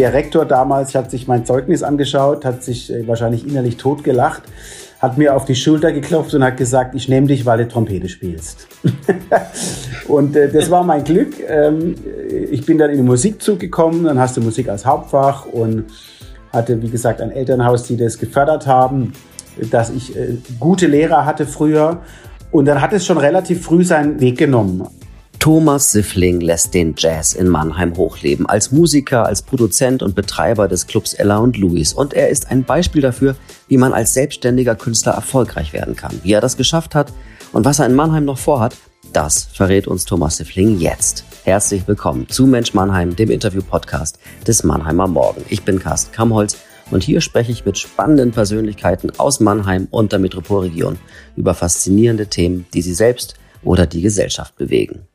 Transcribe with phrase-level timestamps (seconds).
[0.00, 4.44] Der Rektor damals hat sich mein Zeugnis angeschaut, hat sich äh, wahrscheinlich innerlich totgelacht,
[4.98, 8.08] hat mir auf die Schulter geklopft und hat gesagt, ich nehme dich, weil du Trompete
[8.08, 8.66] spielst.
[10.08, 11.34] und äh, das war mein Glück.
[11.46, 11.96] Ähm,
[12.50, 15.84] ich bin dann in den Musikzug gekommen, dann hast du Musik als Hauptfach und
[16.50, 19.12] hatte, wie gesagt, ein Elternhaus, die das gefördert haben,
[19.70, 21.98] dass ich äh, gute Lehrer hatte früher.
[22.50, 24.88] Und dann hat es schon relativ früh seinen Weg genommen.
[25.40, 30.86] Thomas Siffling lässt den Jazz in Mannheim hochleben, als Musiker, als Produzent und Betreiber des
[30.86, 31.94] Clubs Ella und Louis.
[31.94, 36.20] Und er ist ein Beispiel dafür, wie man als selbstständiger Künstler erfolgreich werden kann.
[36.22, 37.14] Wie er das geschafft hat
[37.54, 38.76] und was er in Mannheim noch vorhat,
[39.14, 41.24] das verrät uns Thomas Siffling jetzt.
[41.44, 45.42] Herzlich willkommen zu Mensch Mannheim, dem Interview-Podcast des Mannheimer Morgen.
[45.48, 46.58] Ich bin Carsten Kamholz
[46.90, 50.98] und hier spreche ich mit spannenden Persönlichkeiten aus Mannheim und der Metropolregion
[51.34, 55.06] über faszinierende Themen, die sie selbst oder die Gesellschaft bewegen.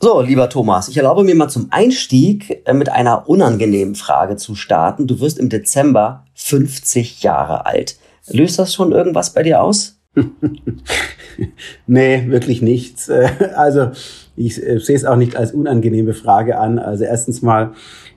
[0.00, 4.54] So, lieber Thomas, ich erlaube mir mal zum Einstieg äh, mit einer unangenehmen Frage zu
[4.54, 5.06] starten.
[5.06, 7.96] Du wirst im Dezember 50 Jahre alt.
[8.28, 9.98] Löst das schon irgendwas bei dir aus?
[11.86, 13.10] nee, wirklich nichts.
[13.56, 13.90] Also
[14.36, 16.78] ich äh, sehe es auch nicht als unangenehme Frage an.
[16.78, 17.72] Also erstens mal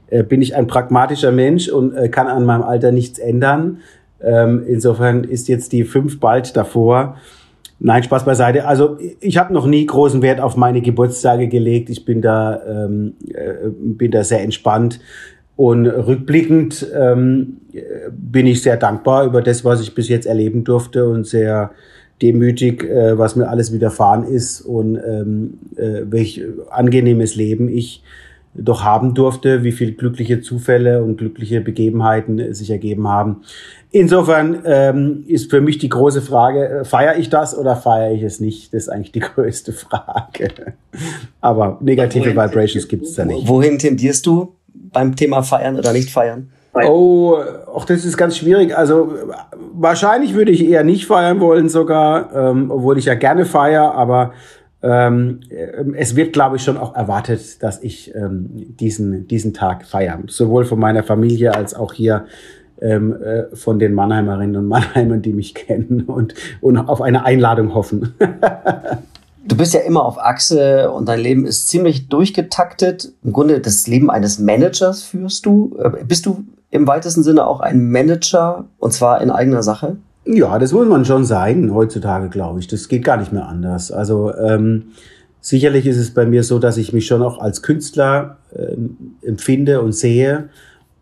[0.09, 3.79] äh, bin ich ein pragmatischer Mensch und kann an meinem Alter nichts ändern.
[4.21, 7.17] Ähm, insofern ist jetzt die fünf bald davor.
[7.79, 8.65] Nein, Spaß beiseite.
[8.65, 11.89] Also ich habe noch nie großen Wert auf meine Geburtstage gelegt.
[11.89, 14.99] Ich bin da, ähm, äh, bin da sehr entspannt.
[15.55, 17.57] Und rückblickend ähm,
[18.11, 21.71] bin ich sehr dankbar über das, was ich bis jetzt erleben durfte und sehr
[22.21, 28.03] demütig, äh, was mir alles widerfahren ist und ähm, äh, welch angenehmes Leben ich
[28.53, 33.43] doch haben durfte, wie viele glückliche Zufälle und glückliche Begebenheiten sich ergeben haben.
[33.91, 38.21] Insofern ähm, ist für mich die große Frage, äh, feiere ich das oder feiere ich
[38.21, 38.73] es nicht?
[38.73, 40.73] Das ist eigentlich die größte Frage.
[41.39, 43.47] Aber negative wohin, Vibrations gibt es da nicht.
[43.47, 46.49] Wohin tendierst du beim Thema feiern oder nicht feiern?
[46.73, 47.37] Oh,
[47.73, 48.77] auch das ist ganz schwierig.
[48.77, 49.13] Also
[49.73, 54.33] wahrscheinlich würde ich eher nicht feiern wollen sogar, ähm, obwohl ich ja gerne feiere, aber
[54.83, 55.39] ähm,
[55.95, 60.19] es wird, glaube ich, schon auch erwartet, dass ich ähm, diesen, diesen Tag feiere.
[60.27, 62.25] Sowohl von meiner Familie als auch hier
[62.81, 67.73] ähm, äh, von den Mannheimerinnen und Mannheimern, die mich kennen und, und auf eine Einladung
[67.73, 68.13] hoffen.
[69.47, 73.13] Du bist ja immer auf Achse und dein Leben ist ziemlich durchgetaktet.
[73.23, 75.77] Im Grunde das Leben eines Managers führst du.
[75.81, 79.95] Äh, bist du im weitesten Sinne auch ein Manager und zwar in eigener Sache?
[80.25, 82.67] Ja, das muss man schon sein heutzutage, glaube ich.
[82.67, 83.91] Das geht gar nicht mehr anders.
[83.91, 84.87] Also ähm,
[85.39, 89.81] sicherlich ist es bei mir so, dass ich mich schon auch als Künstler ähm, empfinde
[89.81, 90.49] und sehe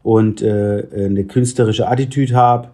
[0.05, 2.67] und äh, eine künstlerische Attitüde habe.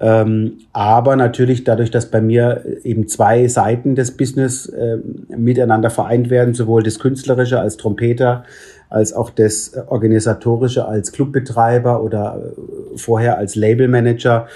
[0.00, 4.98] Ähm, aber natürlich dadurch, dass bei mir eben zwei Seiten des Business äh,
[5.28, 8.42] miteinander vereint werden, sowohl das Künstlerische als Trompeter,
[8.90, 14.48] als auch das Organisatorische als Clubbetreiber oder äh, vorher als Labelmanager,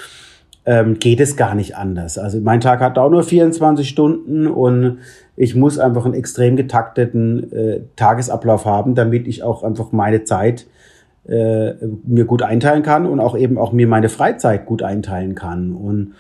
[0.67, 2.19] ähm, geht es gar nicht anders.
[2.19, 4.99] Also mein Tag hat auch nur 24 Stunden und
[5.37, 10.67] ich muss einfach einen extrem getakteten äh, Tagesablauf haben, damit ich auch einfach meine Zeit
[11.29, 11.75] äh,
[12.05, 15.75] mir gut einteilen kann und auch eben auch mir meine Freizeit gut einteilen kann.
[15.75, 16.15] Und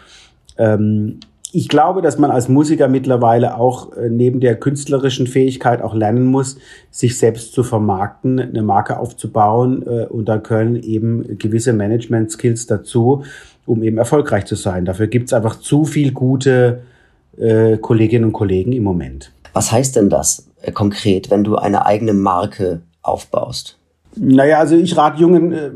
[0.58, 1.20] ähm,
[1.50, 6.26] ich glaube, dass man als Musiker mittlerweile auch äh, neben der künstlerischen Fähigkeit auch lernen
[6.26, 6.58] muss,
[6.90, 9.82] sich selbst zu vermarkten, eine Marke aufzubauen.
[9.86, 13.24] Äh, und da können eben gewisse Management-Skills dazu,
[13.64, 14.84] um eben erfolgreich zu sein.
[14.84, 16.82] Dafür gibt's einfach zu viel gute
[17.38, 19.32] äh, Kolleginnen und Kollegen im Moment.
[19.54, 23.78] Was heißt denn das äh, konkret, wenn du eine eigene Marke aufbaust?
[24.16, 25.70] Naja, also ich rate jungen äh,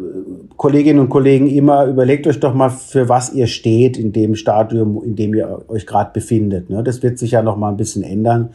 [0.57, 5.03] Kolleginnen und Kollegen immer, überlegt euch doch mal, für was ihr steht in dem Stadium,
[5.05, 6.71] in dem ihr euch gerade befindet.
[6.71, 6.83] Ne?
[6.83, 8.51] Das wird sich ja noch mal ein bisschen ändern.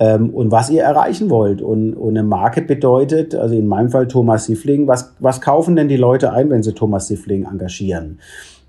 [0.00, 1.60] Ähm, und was ihr erreichen wollt.
[1.60, 5.88] Und, und eine Marke bedeutet, also in meinem Fall Thomas Siffling, was, was kaufen denn
[5.88, 8.18] die Leute ein, wenn sie Thomas Siffling engagieren?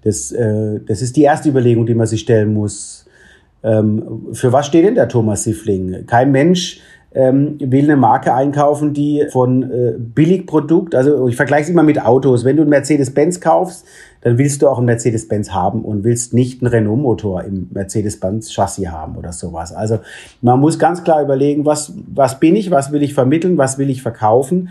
[0.03, 3.05] Das, äh, das ist die erste Überlegung, die man sich stellen muss.
[3.61, 6.05] Ähm, für was steht denn der Thomas Siffling?
[6.07, 6.79] Kein Mensch
[7.11, 12.03] ähm, will eine Marke einkaufen, die von äh, Billigprodukt, also ich vergleiche es immer mit
[12.03, 12.45] Autos.
[12.45, 13.85] Wenn du einen Mercedes-Benz kaufst,
[14.21, 19.15] dann willst du auch einen Mercedes-Benz haben und willst nicht einen Renault-Motor im Mercedes-Benz-Chassis haben
[19.15, 19.73] oder sowas.
[19.73, 19.99] Also
[20.41, 23.89] man muss ganz klar überlegen, was, was bin ich, was will ich vermitteln, was will
[23.89, 24.69] ich verkaufen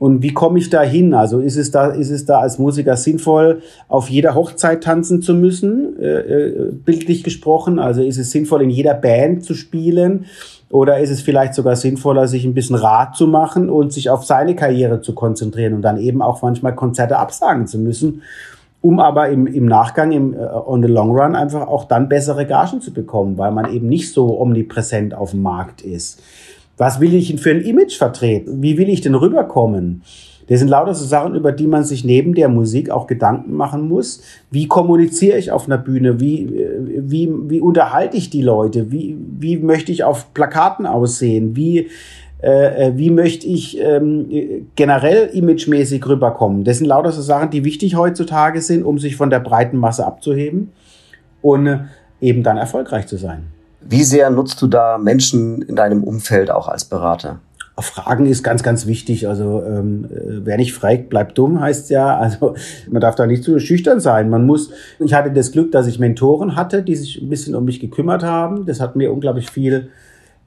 [0.00, 1.12] und wie komme ich da hin?
[1.12, 5.34] Also ist es da, ist es da als Musiker sinnvoll, auf jeder Hochzeit tanzen zu
[5.34, 7.78] müssen, äh, äh, bildlich gesprochen?
[7.78, 10.24] Also ist es sinnvoll, in jeder Band zu spielen?
[10.70, 14.24] Oder ist es vielleicht sogar sinnvoller, sich ein bisschen Rat zu machen und sich auf
[14.24, 18.22] seine Karriere zu konzentrieren und dann eben auch manchmal Konzerte absagen zu müssen,
[18.80, 22.46] um aber im, im Nachgang, im, uh, on the long run, einfach auch dann bessere
[22.46, 26.22] Gagen zu bekommen, weil man eben nicht so omnipräsent auf dem Markt ist.
[26.76, 28.62] Was will ich denn für ein Image vertreten?
[28.62, 30.02] Wie will ich denn rüberkommen?
[30.50, 33.88] Das sind lauter so Sachen, über die man sich neben der Musik auch Gedanken machen
[33.88, 34.20] muss.
[34.50, 36.18] Wie kommuniziere ich auf einer Bühne?
[36.18, 36.52] Wie,
[36.98, 38.90] wie, wie unterhalte ich die Leute?
[38.90, 41.54] Wie, wie möchte ich auf Plakaten aussehen?
[41.54, 41.86] Wie,
[42.42, 46.64] äh, äh, wie möchte ich ähm, generell imagemäßig rüberkommen.
[46.64, 50.04] Das sind lauter so Sachen, die wichtig heutzutage sind, um sich von der breiten Masse
[50.04, 50.72] abzuheben
[51.42, 51.78] und äh,
[52.20, 53.44] eben dann erfolgreich zu sein.
[53.82, 57.38] Wie sehr nutzt du da Menschen in deinem Umfeld auch als Berater?
[57.82, 59.28] Fragen ist ganz, ganz wichtig.
[59.28, 62.16] Also ähm, äh, wer nicht fragt, bleibt dumm, heißt ja.
[62.30, 62.54] Also
[62.90, 64.30] man darf da nicht zu schüchtern sein.
[64.30, 64.70] Man muss.
[64.98, 68.22] Ich hatte das Glück, dass ich Mentoren hatte, die sich ein bisschen um mich gekümmert
[68.22, 68.66] haben.
[68.66, 69.88] Das hat mir unglaublich viel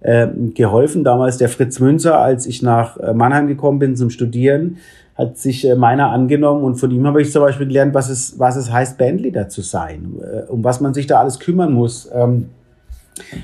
[0.01, 1.03] äh, geholfen.
[1.03, 4.77] Damals der Fritz Münzer, als ich nach äh, Mannheim gekommen bin zum Studieren,
[5.15, 8.39] hat sich äh, meiner angenommen und von ihm habe ich zum Beispiel gelernt, was es,
[8.39, 12.09] was es heißt, Bandleader zu sein, äh, um was man sich da alles kümmern muss.
[12.13, 12.49] Ähm,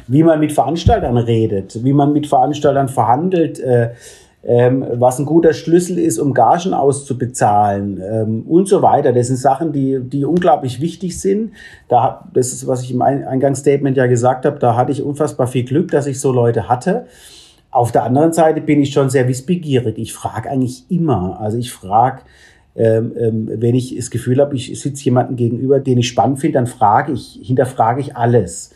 [0.08, 3.92] wie man mit Veranstaltern redet, wie man mit Veranstaltern verhandelt, äh,
[4.42, 9.12] ähm, was ein guter Schlüssel ist, um Gagen auszubezahlen ähm, und so weiter.
[9.12, 11.52] Das sind Sachen, die, die unglaublich wichtig sind.
[11.90, 15.66] Da, das ist, was ich im Eingangsstatement ja gesagt habe, da hatte ich unfassbar viel
[15.66, 17.06] Glück, dass ich so Leute hatte.
[17.72, 19.98] Auf der anderen Seite bin ich schon sehr wissbegierig.
[19.98, 21.40] Ich frage eigentlich immer.
[21.40, 22.22] Also ich frage,
[22.76, 26.60] ähm, ähm, wenn ich das Gefühl habe, ich sitze jemanden gegenüber, den ich spannend finde,
[26.60, 28.72] dann frage ich, hinterfrage ich alles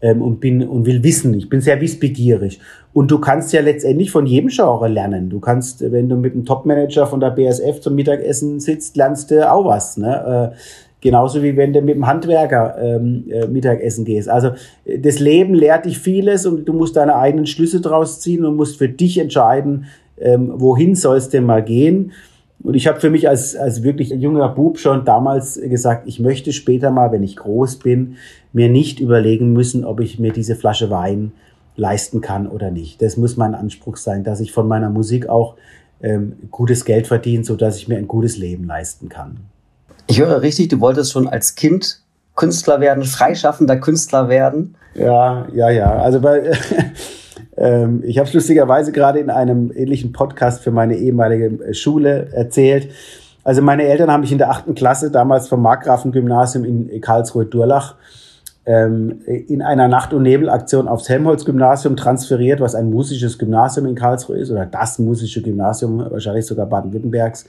[0.00, 1.34] ähm, und bin und will wissen.
[1.34, 2.60] Ich bin sehr wissbegierig.
[2.92, 5.30] Und du kannst ja letztendlich von jedem Genre lernen.
[5.30, 9.50] Du kannst, wenn du mit einem Topmanager von der BSF zum Mittagessen sitzt, lernst du
[9.50, 9.96] auch was.
[9.96, 10.52] Ne?
[10.52, 10.56] Äh,
[11.00, 14.28] genauso wie wenn du mit dem Handwerker ähm, äh, Mittagessen gehst.
[14.28, 14.50] Also
[14.84, 18.78] das Leben lehrt dich vieles und du musst deine eigenen Schlüsse draus ziehen und musst
[18.78, 19.86] für dich entscheiden,
[20.20, 22.12] ähm, wohin soll es denn mal gehen.
[22.60, 26.52] Und ich habe für mich als, als wirklich junger Bub schon damals gesagt, ich möchte
[26.52, 28.16] später mal, wenn ich groß bin,
[28.52, 31.32] mir nicht überlegen müssen, ob ich mir diese Flasche Wein
[31.76, 33.00] leisten kann oder nicht.
[33.00, 35.54] Das muss mein Anspruch sein, dass ich von meiner Musik auch
[36.02, 39.38] ähm, gutes Geld verdiene, so dass ich mir ein gutes Leben leisten kann.
[40.08, 42.02] Ich höre richtig, du wolltest schon als Kind
[42.34, 44.76] Künstler werden, freischaffender Künstler werden.
[44.94, 45.96] Ja, ja, ja.
[45.96, 46.52] Also bei
[47.58, 52.28] Ähm, ich habe es lustigerweise gerade in einem ähnlichen Podcast für meine ehemalige äh, Schule
[52.32, 52.90] erzählt.
[53.42, 57.96] Also meine Eltern haben mich in der achten Klasse damals vom Markgrafen-Gymnasium in Karlsruhe-Durlach
[58.66, 64.36] ähm, in einer Nacht- und Nebelaktion aufs Helmholtz-Gymnasium transferiert, was ein musisches Gymnasium in Karlsruhe
[64.36, 67.46] ist oder das musische Gymnasium, wahrscheinlich sogar Baden-Württembergs.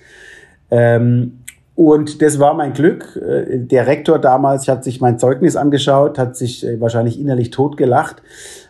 [0.72, 1.40] Ähm,
[1.80, 3.16] und das war mein Glück.
[3.16, 8.22] Äh, der Rektor damals hat sich mein Zeugnis angeschaut, hat sich äh, wahrscheinlich innerlich totgelacht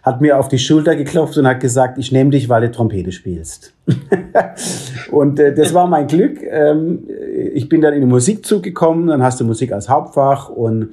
[0.04, 3.12] hat mir auf die Schulter geklopft und hat gesagt, ich nehme dich, weil du Trompete
[3.12, 3.74] spielst.
[5.12, 6.42] und äh, das war mein Glück.
[6.44, 7.08] Ähm,
[7.54, 10.92] ich bin dann in den Musikzug gekommen, dann hast du Musik als Hauptfach und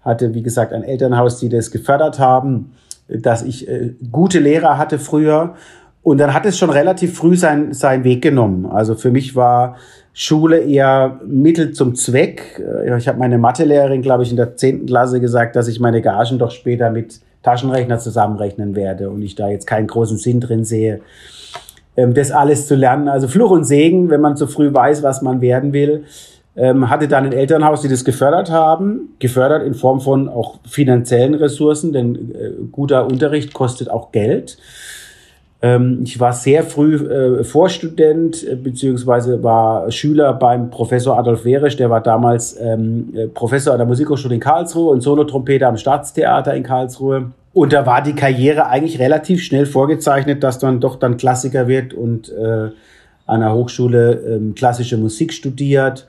[0.00, 2.72] hatte, wie gesagt, ein Elternhaus, die das gefördert haben,
[3.08, 3.68] dass ich
[4.12, 5.54] gute Lehrer hatte früher.
[6.02, 8.64] Und dann hat es schon relativ früh sein, seinen Weg genommen.
[8.64, 9.76] Also für mich war
[10.20, 12.60] Schule eher Mittel zum Zweck.
[12.60, 16.02] Äh, ich habe meine Mathelehrerin, glaube ich, in der zehnten Klasse gesagt, dass ich meine
[16.02, 20.64] Gagen doch später mit Taschenrechner zusammenrechnen werde und ich da jetzt keinen großen Sinn drin
[20.64, 21.02] sehe,
[21.96, 23.08] ähm, das alles zu lernen.
[23.08, 26.02] Also Fluch und Segen, wenn man zu früh weiß, was man werden will.
[26.56, 31.34] Ähm, hatte dann ein Elternhaus, die das gefördert haben, gefördert in Form von auch finanziellen
[31.34, 34.58] Ressourcen, denn äh, guter Unterricht kostet auch Geld.
[35.60, 41.76] Ähm, ich war sehr früh äh, Vorstudent äh, beziehungsweise war Schüler beim Professor Adolf Werisch,
[41.76, 46.54] der war damals ähm, äh, Professor an der Musikhochschule in Karlsruhe und Solotrompeter am Staatstheater
[46.54, 47.32] in Karlsruhe.
[47.52, 51.92] Und da war die Karriere eigentlich relativ schnell vorgezeichnet, dass man doch dann Klassiker wird
[51.92, 52.68] und äh,
[53.26, 56.06] an der Hochschule ähm, klassische Musik studiert.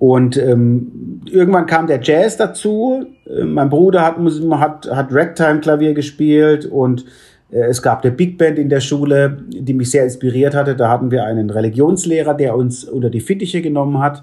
[0.00, 3.06] Und ähm, irgendwann kam der Jazz dazu.
[3.26, 7.04] Äh, mein Bruder hat, hat, hat Ragtime-Klavier gespielt und
[7.50, 10.76] es gab eine Big Band in der Schule, die mich sehr inspiriert hatte.
[10.76, 14.22] Da hatten wir einen Religionslehrer, der uns unter die Fittiche genommen hat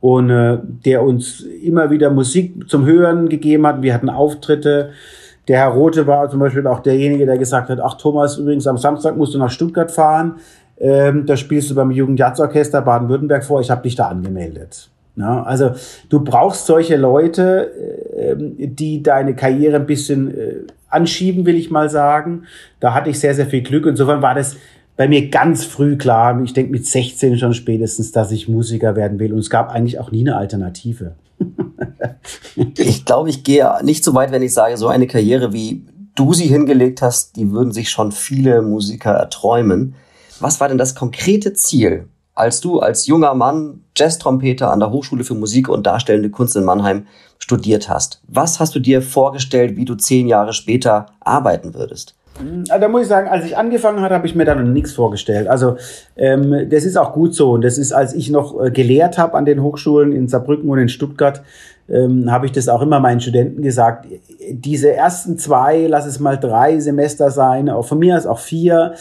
[0.00, 3.80] und äh, der uns immer wieder Musik zum Hören gegeben hat.
[3.80, 4.90] Wir hatten Auftritte.
[5.48, 8.76] Der Herr Rote war zum Beispiel auch derjenige, der gesagt hat, ach Thomas, übrigens am
[8.76, 10.36] Samstag musst du nach Stuttgart fahren.
[10.78, 14.90] Ähm, da spielst du beim Jugendjazzorchester Baden-Württemberg vor, ich habe dich da angemeldet.
[15.16, 15.70] Ja, also
[16.08, 17.70] du brauchst solche Leute,
[18.16, 18.34] äh,
[18.66, 20.54] die deine Karriere ein bisschen äh,
[20.94, 22.44] anschieben, will ich mal sagen.
[22.80, 23.86] Da hatte ich sehr, sehr viel Glück.
[23.86, 24.56] Insofern war das
[24.96, 29.18] bei mir ganz früh klar, ich denke mit 16 schon spätestens, dass ich Musiker werden
[29.18, 29.32] will.
[29.32, 31.16] Und es gab eigentlich auch nie eine Alternative.
[32.78, 35.84] ich glaube, ich gehe nicht so weit, wenn ich sage, so eine Karriere, wie
[36.14, 39.94] du sie hingelegt hast, die würden sich schon viele Musiker erträumen.
[40.38, 45.24] Was war denn das konkrete Ziel, als du als junger Mann Jazz-Trompeter an der Hochschule
[45.24, 47.06] für Musik und Darstellende Kunst in Mannheim
[47.38, 48.20] studiert hast?
[48.26, 52.14] Was hast du dir vorgestellt, wie du zehn Jahre später arbeiten würdest?
[52.68, 54.92] Ah, da muss ich sagen, als ich angefangen hatte, habe ich mir da noch nichts
[54.92, 55.46] vorgestellt.
[55.46, 55.76] Also
[56.16, 57.52] ähm, das ist auch gut so.
[57.52, 60.78] Und das ist, als ich noch äh, gelehrt habe an den Hochschulen in Saarbrücken und
[60.78, 61.42] in Stuttgart,
[61.88, 64.06] ähm, habe ich das auch immer meinen Studenten gesagt.
[64.50, 68.94] Diese ersten zwei, lass es mal drei Semester sein, auch von mir aus auch vier,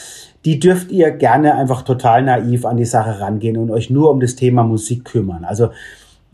[0.46, 4.20] die dürft ihr gerne einfach total naiv an die Sache rangehen und euch nur um
[4.20, 5.46] das Thema Musik kümmern.
[5.46, 5.70] Also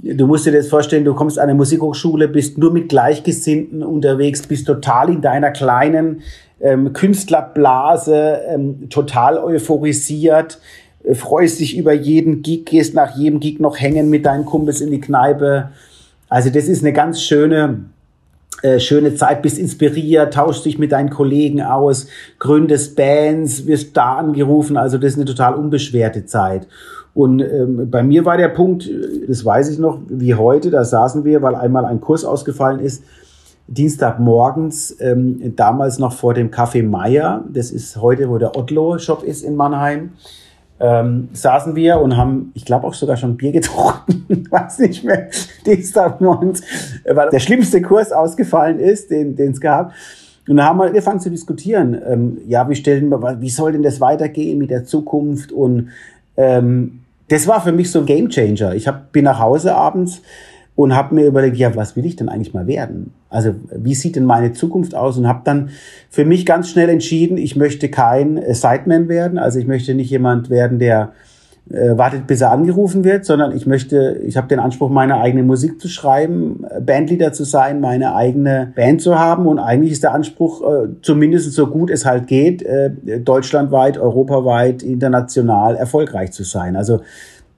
[0.02, 4.48] Du musst dir das vorstellen, du kommst an eine Musikhochschule, bist nur mit Gleichgesinnten unterwegs,
[4.48, 6.22] bist total in deiner kleinen
[6.62, 10.60] ähm, Künstlerblase, ähm, total euphorisiert,
[11.04, 14.80] äh, freust dich über jeden Gig, gehst nach jedem Gig noch hängen mit deinen Kumpels
[14.80, 15.72] in die Kneipe.
[16.30, 17.86] Also das ist eine ganz schöne,
[18.62, 22.08] äh, schöne Zeit, bist inspiriert, tauschst dich mit deinen Kollegen aus,
[22.38, 24.78] gründest Bands, wirst da angerufen.
[24.78, 26.68] Also das ist eine total unbeschwerte Zeit.
[27.14, 28.90] Und ähm, bei mir war der Punkt,
[29.28, 33.04] das weiß ich noch, wie heute, da saßen wir, weil einmal ein Kurs ausgefallen ist,
[33.68, 39.44] Dienstagmorgens, ähm, damals noch vor dem Café Meier, das ist heute, wo der Otlo-Shop ist
[39.44, 40.12] in Mannheim,
[40.80, 45.30] ähm, saßen wir und haben, ich glaube auch sogar schon Bier getrunken, weiß nicht mehr,
[45.66, 46.62] Dienstagmorgens,
[47.06, 49.94] weil der schlimmste Kurs ausgefallen ist, den es gab.
[50.48, 53.84] Und da haben wir angefangen zu diskutieren, ähm, ja, wie stellen wir, wie soll denn
[53.84, 55.90] das weitergehen mit der Zukunft und
[56.38, 58.74] ähm, das war für mich so ein Gamechanger.
[58.74, 60.22] Ich hab, bin nach Hause abends
[60.80, 63.12] und habe mir überlegt, ja, was will ich denn eigentlich mal werden?
[63.30, 65.18] Also wie sieht denn meine Zukunft aus?
[65.18, 65.72] Und habe dann
[66.10, 69.38] für mich ganz schnell entschieden, ich möchte kein äh, Sideman werden.
[69.38, 71.12] Also ich möchte nicht jemand werden, der
[71.70, 75.44] äh, wartet, bis er angerufen wird, sondern ich möchte, ich habe den Anspruch, meine eigene
[75.44, 79.48] Musik zu schreiben, äh, Bandleader zu sein, meine eigene Band zu haben.
[79.48, 84.82] Und eigentlich ist der Anspruch, äh, zumindest so gut es halt geht, äh, deutschlandweit, europaweit,
[84.82, 86.78] international erfolgreich zu sein.
[86.78, 87.02] Also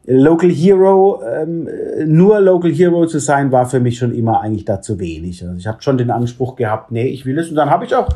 [0.06, 1.68] Local Hero, ähm,
[2.06, 5.44] nur Local Hero zu sein, war für mich schon immer eigentlich dazu wenig.
[5.44, 7.50] Also ich habe schon den Anspruch gehabt, nee, ich will es.
[7.50, 8.10] Und dann habe ich auch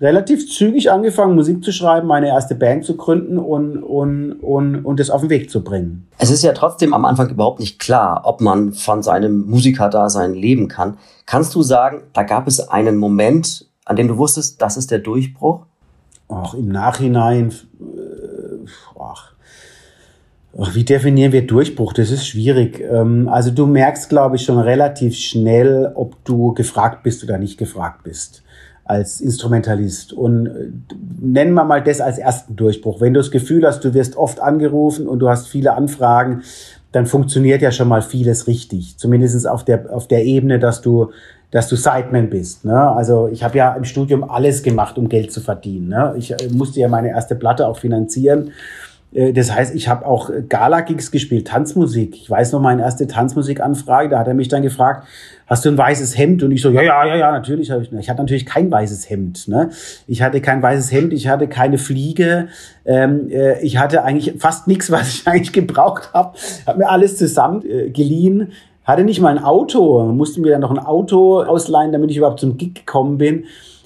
[0.00, 5.00] relativ zügig angefangen, Musik zu schreiben, meine erste Band zu gründen und, und, und, und
[5.00, 6.06] das auf den Weg zu bringen.
[6.18, 10.68] Es ist ja trotzdem am Anfang überhaupt nicht klar, ob man von seinem Musikerdasein leben
[10.68, 10.98] kann.
[11.26, 14.98] Kannst du sagen, da gab es einen Moment, an dem du wusstest, das ist der
[14.98, 15.66] Durchbruch?
[16.28, 17.93] Ach, im Nachhinein, ach,
[20.56, 21.92] wie definieren wir Durchbruch?
[21.92, 22.80] Das ist schwierig.
[22.80, 27.58] Ähm, also du merkst, glaube ich, schon relativ schnell, ob du gefragt bist oder nicht
[27.58, 28.42] gefragt bist
[28.84, 30.12] als Instrumentalist.
[30.12, 30.68] Und äh,
[31.20, 33.00] nennen wir mal das als ersten Durchbruch.
[33.00, 36.42] Wenn du das Gefühl hast, du wirst oft angerufen und du hast viele Anfragen,
[36.92, 38.98] dann funktioniert ja schon mal vieles richtig.
[38.98, 41.10] Zumindest auf der, auf der Ebene, dass du,
[41.50, 42.64] dass du Sideman bist.
[42.64, 42.78] Ne?
[42.78, 45.88] Also ich habe ja im Studium alles gemacht, um Geld zu verdienen.
[45.88, 46.14] Ne?
[46.16, 48.52] Ich äh, musste ja meine erste Platte auch finanzieren.
[49.14, 52.16] Äh, das heißt, ich habe auch Gala-Gigs gespielt, Tanzmusik.
[52.16, 55.06] Ich weiß noch meine erste Tanzmusikanfrage, da hat er mich dann gefragt,
[55.46, 56.42] hast du ein weißes Hemd?
[56.42, 57.92] Und ich so, ja, ja, ja, ja, natürlich habe ich.
[57.92, 59.48] Ich hatte natürlich kein weißes Hemd.
[59.48, 59.70] Ne?
[60.06, 62.48] Ich hatte kein weißes Hemd, ich hatte keine Fliege,
[62.84, 66.36] ähm, äh, ich hatte eigentlich fast nichts, was ich eigentlich gebraucht habe.
[66.66, 68.52] Habe mir alles zusammen äh, geliehen.
[68.84, 72.40] Hatte nicht mal ein Auto, musste mir dann noch ein Auto ausleihen, damit ich überhaupt
[72.40, 73.44] zum Gig gekommen bin.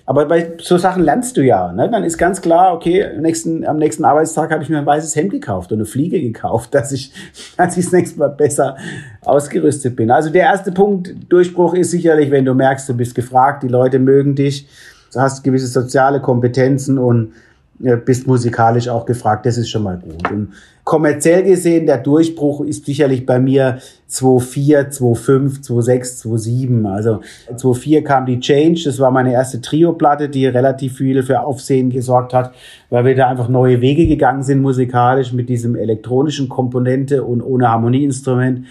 [0.08, 1.70] Aber bei so Sachen lernst du ja.
[1.70, 1.90] Ne?
[1.90, 5.14] Dann ist ganz klar, okay, am nächsten, am nächsten Arbeitstag habe ich mir ein weißes
[5.14, 7.12] Hemd gekauft und eine Fliege gekauft, dass ich,
[7.58, 8.78] dass ich das nächste Mal besser
[9.20, 10.10] ausgerüstet bin.
[10.10, 13.98] Also der erste Punkt, Durchbruch ist sicherlich, wenn du merkst, du bist gefragt, die Leute
[13.98, 14.66] mögen dich,
[15.12, 17.34] du hast gewisse soziale Kompetenzen und
[17.78, 20.30] bist musikalisch auch gefragt, das ist schon mal gut.
[20.30, 20.52] Und
[20.84, 23.78] kommerziell gesehen, der Durchbruch ist sicherlich bei mir
[24.10, 26.90] 2.4, 2.5, 2.6, 2.7.
[26.90, 27.20] Also
[27.54, 32.34] 2.4 kam die Change, das war meine erste Trio-Platte, die relativ viel für Aufsehen gesorgt
[32.34, 32.52] hat,
[32.90, 37.68] weil wir da einfach neue Wege gegangen sind musikalisch mit diesem elektronischen Komponente und ohne
[37.68, 38.66] Harmonieinstrument.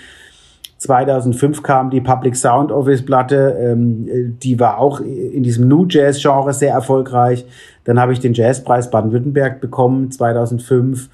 [0.78, 6.22] 2005 kam die Public Sound Office Platte, ähm, die war auch in diesem New Jazz
[6.22, 7.46] Genre sehr erfolgreich.
[7.84, 11.10] Dann habe ich den Jazzpreis Baden-Württemberg bekommen 2005.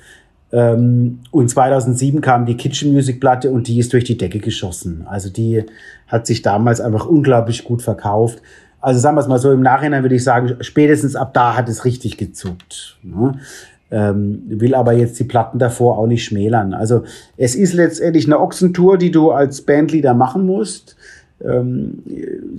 [0.52, 5.06] Ähm, und 2007 kam die Kitchen Music Platte und die ist durch die Decke geschossen.
[5.10, 5.64] Also die
[6.08, 8.42] hat sich damals einfach unglaublich gut verkauft.
[8.80, 11.70] Also sagen wir es mal so, im Nachhinein würde ich sagen, spätestens ab da hat
[11.70, 13.00] es richtig gezuckt.
[13.02, 13.40] Ne?
[13.94, 16.74] Ähm, will aber jetzt die Platten davor auch nicht schmälern.
[16.74, 17.04] Also
[17.38, 20.96] es ist letztendlich eine Ochsentour, die du als Bandleader machen musst.
[21.46, 22.02] Ähm,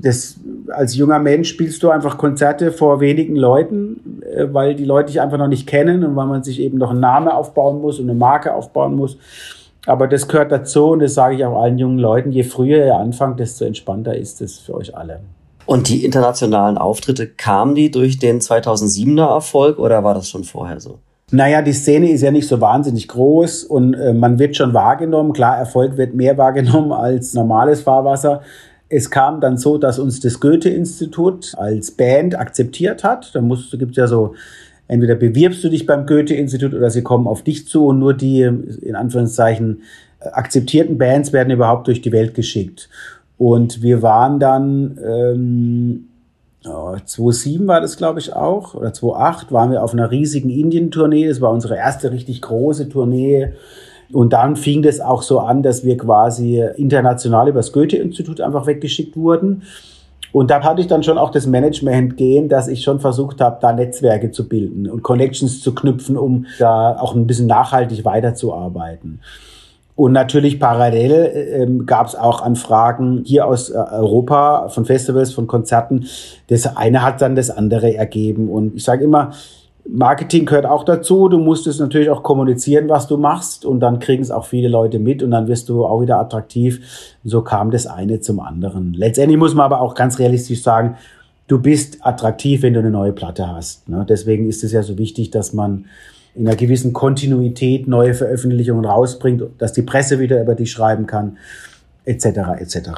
[0.01, 0.37] das,
[0.69, 5.21] als junger Mensch spielst du einfach Konzerte vor wenigen Leuten, äh, weil die Leute dich
[5.21, 8.09] einfach noch nicht kennen und weil man sich eben noch einen Namen aufbauen muss und
[8.09, 9.19] eine Marke aufbauen muss.
[9.87, 12.31] Aber das gehört dazu und das sage ich auch allen jungen Leuten.
[12.31, 15.19] Je früher ihr anfangt, desto entspannter ist es für euch alle.
[15.67, 20.79] Und die internationalen Auftritte, kamen die durch den 2007er Erfolg oder war das schon vorher
[20.79, 20.99] so?
[21.31, 25.33] Naja, die Szene ist ja nicht so wahnsinnig groß und äh, man wird schon wahrgenommen.
[25.33, 28.43] Klar, Erfolg wird mehr wahrgenommen als normales Fahrwasser.
[28.89, 33.35] es kam dann so, dass uns das Goethe-Institut als Band akzeptiert hat.
[33.35, 34.35] Da musst, gibt es ja so,
[34.87, 38.43] entweder bewirbst du dich beim Goethe-Institut oder sie kommen auf dich zu und nur die,
[38.43, 39.83] in Anführungszeichen,
[40.21, 42.89] akzeptierten Bands werden überhaupt durch die Welt geschickt.
[43.37, 46.09] Und wir waren dann, ähm,
[46.67, 51.29] oh, 2007 war das, glaube ich, auch, oder 2008 waren wir auf einer riesigen Indien-Tournee.
[51.29, 53.53] Das war unsere erste richtig große Tournee
[54.13, 58.67] und dann fing das auch so an, dass wir quasi international über das Goethe-Institut einfach
[58.67, 59.63] weggeschickt wurden.
[60.33, 63.59] Und da hatte ich dann schon auch das Management gehen, dass ich schon versucht habe,
[63.61, 69.21] da Netzwerke zu bilden und Connections zu knüpfen, um da auch ein bisschen nachhaltig weiterzuarbeiten.
[69.97, 75.47] Und natürlich parallel ähm, gab es auch Anfragen hier aus äh, Europa von Festivals, von
[75.47, 76.07] Konzerten.
[76.49, 78.49] Das eine hat dann das andere ergeben.
[78.49, 79.31] Und ich sage immer,
[79.87, 81.29] Marketing gehört auch dazu.
[81.29, 83.65] Du musst es natürlich auch kommunizieren, was du machst.
[83.65, 87.17] Und dann kriegen es auch viele Leute mit und dann wirst du auch wieder attraktiv.
[87.23, 88.95] So kam das eine zum anderen.
[88.95, 90.97] Letztendlich muss man aber auch ganz realistisch sagen,
[91.47, 93.89] du bist attraktiv, wenn du eine neue Platte hast.
[93.89, 94.05] Ne?
[94.09, 95.85] Deswegen ist es ja so wichtig, dass man
[96.35, 101.39] in einer gewissen Kontinuität neue Veröffentlichungen rausbringt, dass die Presse wieder über dich schreiben kann,
[102.05, 102.27] etc.
[102.59, 102.91] etc.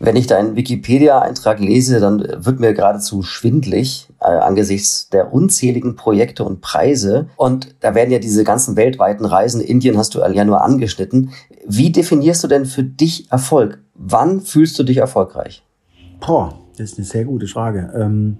[0.00, 6.44] Wenn ich deinen Wikipedia-Eintrag lese, dann wird mir geradezu schwindlig äh, angesichts der unzähligen Projekte
[6.44, 7.26] und Preise.
[7.36, 11.30] Und da werden ja diese ganzen weltweiten Reisen, Indien hast du ja nur angeschnitten.
[11.66, 13.80] Wie definierst du denn für dich Erfolg?
[13.94, 15.64] Wann fühlst du dich erfolgreich?
[16.20, 17.92] Boah, das ist eine sehr gute Frage.
[17.96, 18.38] Ähm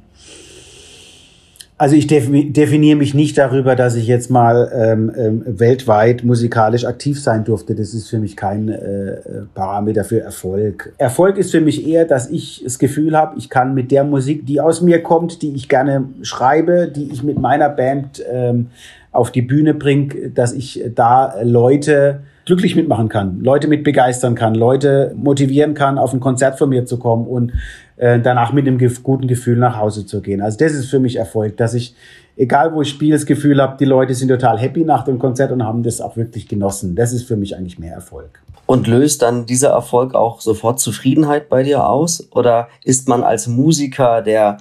[1.78, 7.22] also ich definiere mich nicht darüber, dass ich jetzt mal ähm, ähm, weltweit musikalisch aktiv
[7.22, 7.76] sein durfte.
[7.76, 9.18] Das ist für mich kein äh,
[9.54, 10.92] Parameter für Erfolg.
[10.98, 14.44] Erfolg ist für mich eher, dass ich das Gefühl habe, ich kann mit der Musik,
[14.44, 18.66] die aus mir kommt, die ich gerne schreibe, die ich mit meiner Band ähm,
[19.12, 24.54] auf die Bühne bringe, dass ich da Leute glücklich mitmachen kann, Leute mit begeistern kann,
[24.54, 27.52] Leute motivieren kann, auf ein Konzert von mir zu kommen und
[27.96, 30.40] äh, danach mit einem guten Gefühl nach Hause zu gehen.
[30.40, 31.94] Also das ist für mich Erfolg, dass ich,
[32.36, 35.52] egal wo ich spiele, das Gefühl habe, die Leute sind total happy nach dem Konzert
[35.52, 36.96] und haben das auch wirklich genossen.
[36.96, 38.40] Das ist für mich eigentlich mehr Erfolg.
[38.64, 42.28] Und löst dann dieser Erfolg auch sofort Zufriedenheit bei dir aus?
[42.32, 44.58] Oder ist man als Musiker, der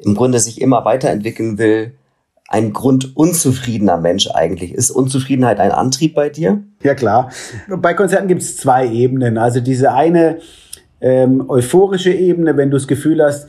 [0.00, 1.92] im Grunde sich immer weiterentwickeln will,
[2.48, 4.74] ein grundunzufriedener Mensch eigentlich.
[4.74, 6.62] Ist Unzufriedenheit ein Antrieb bei dir?
[6.82, 7.30] Ja klar.
[7.68, 9.36] Bei Konzerten gibt es zwei Ebenen.
[9.36, 10.38] Also diese eine
[11.00, 13.48] ähm, euphorische Ebene, wenn du das Gefühl hast,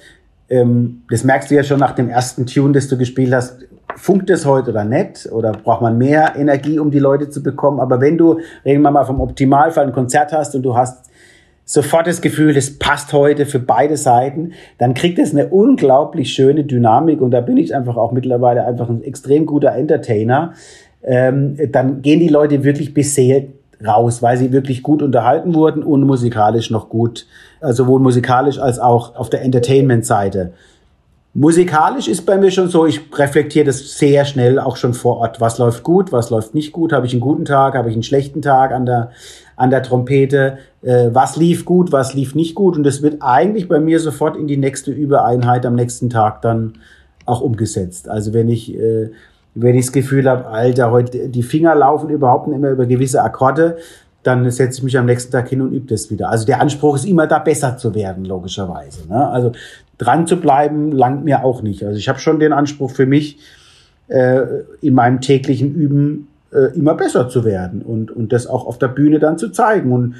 [0.49, 3.59] ähm, das merkst du ja schon nach dem ersten Tune, das du gespielt hast,
[3.95, 5.29] funkt es heute oder nicht?
[5.31, 7.79] Oder braucht man mehr Energie, um die Leute zu bekommen?
[7.79, 11.09] Aber wenn du, reden wir mal vom Optimalfall, ein Konzert hast und du hast
[11.69, 16.63] sofort das Gefühl, das passt heute für beide Seiten, dann kriegt es eine unglaublich schöne
[16.63, 20.53] Dynamik und da bin ich einfach auch mittlerweile einfach ein extrem guter Entertainer.
[21.03, 23.49] Ähm, dann gehen die Leute wirklich beseelt
[23.85, 27.27] raus, weil sie wirklich gut unterhalten wurden und musikalisch noch gut,
[27.61, 30.53] also sowohl musikalisch als auch auf der Entertainment-Seite.
[31.39, 35.39] Musikalisch ist bei mir schon so, ich reflektiere das sehr schnell auch schon vor Ort.
[35.39, 36.91] Was läuft gut, was läuft nicht gut?
[36.91, 39.11] Habe ich einen guten Tag, habe ich einen schlechten Tag an der,
[39.55, 40.57] an der Trompete?
[40.81, 42.75] Äh, was lief gut, was lief nicht gut?
[42.75, 46.73] Und das wird eigentlich bei mir sofort in die nächste Übereinheit am nächsten Tag dann
[47.25, 48.09] auch umgesetzt.
[48.09, 49.09] Also wenn ich, äh,
[49.55, 53.23] wenn ich das Gefühl habe, Alter, heute die Finger laufen überhaupt nicht mehr über gewisse
[53.23, 53.77] Akkorde,
[54.23, 56.29] dann setze ich mich am nächsten Tag hin und übe das wieder.
[56.29, 59.07] Also der Anspruch ist immer da besser zu werden, logischerweise.
[59.07, 59.25] Ne?
[59.29, 59.53] Also
[59.99, 61.83] dran zu bleiben, langt mir auch nicht.
[61.83, 63.37] Also ich habe schon den Anspruch für mich,
[64.07, 64.41] äh,
[64.81, 68.87] in meinem täglichen Üben äh, immer besser zu werden und, und das auch auf der
[68.87, 69.91] Bühne dann zu zeigen.
[69.91, 70.15] Und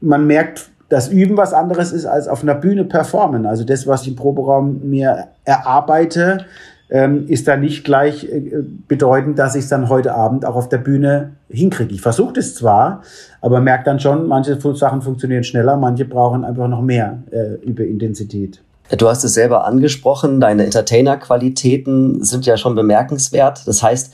[0.00, 3.46] man merkt, dass Üben was anderes ist als auf einer Bühne performen.
[3.46, 6.46] Also das, was ich im Proberaum mir erarbeite,
[6.90, 10.68] ähm, ist da nicht gleich äh, bedeutend, dass ich es dann heute Abend auch auf
[10.68, 11.94] der Bühne hinkriege.
[11.94, 13.02] Ich versuche das zwar,
[13.40, 17.84] aber merke dann schon, manche Sachen funktionieren schneller, manche brauchen einfach noch mehr äh, über
[17.84, 18.60] Intensität.
[18.96, 23.66] Du hast es selber angesprochen, deine Entertainer-Qualitäten sind ja schon bemerkenswert.
[23.66, 24.12] Das heißt,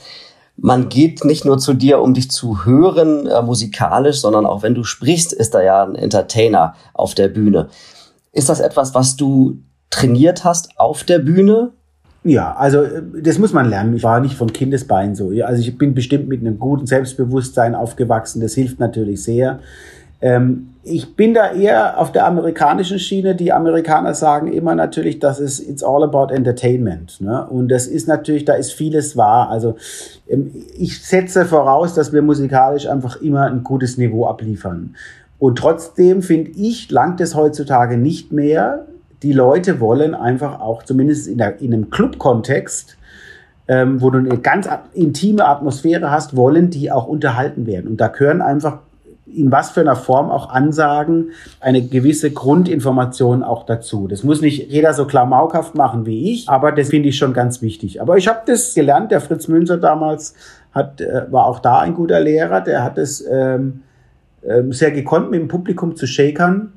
[0.57, 4.75] man geht nicht nur zu dir, um dich zu hören äh, musikalisch, sondern auch wenn
[4.75, 7.69] du sprichst, ist da ja ein Entertainer auf der Bühne.
[8.31, 9.59] Ist das etwas, was du
[9.89, 11.71] trainiert hast auf der Bühne?
[12.23, 13.95] Ja, also äh, das muss man lernen.
[13.95, 15.31] Ich war nicht von Kindesbein so.
[15.43, 18.41] Also ich bin bestimmt mit einem guten Selbstbewusstsein aufgewachsen.
[18.41, 19.59] Das hilft natürlich sehr.
[20.21, 23.35] Ähm, ich bin da eher auf der amerikanischen Schiene.
[23.35, 27.19] Die Amerikaner sagen immer natürlich, das ist it's all about entertainment.
[27.19, 27.45] Ne?
[27.47, 29.49] Und das ist natürlich, da ist vieles wahr.
[29.49, 29.75] Also
[30.27, 34.95] ähm, ich setze voraus, dass wir musikalisch einfach immer ein gutes Niveau abliefern.
[35.39, 38.87] Und trotzdem finde ich, langt es heutzutage nicht mehr.
[39.23, 42.97] Die Leute wollen einfach auch, zumindest in, der, in einem Club-Kontext,
[43.67, 47.87] ähm, wo du eine ganz intime Atmosphäre hast, wollen die auch unterhalten werden.
[47.87, 48.79] Und da gehören einfach
[49.35, 54.07] in was für einer Form auch ansagen, eine gewisse Grundinformation auch dazu.
[54.07, 57.61] Das muss nicht jeder so klamaukhaft machen wie ich, aber das finde ich schon ganz
[57.61, 58.01] wichtig.
[58.01, 60.33] Aber ich habe das gelernt, der Fritz Münzer damals
[60.71, 63.81] hat, äh, war auch da ein guter Lehrer, der hat es ähm,
[64.47, 66.73] ähm, sehr gekonnt, mit dem Publikum zu shakern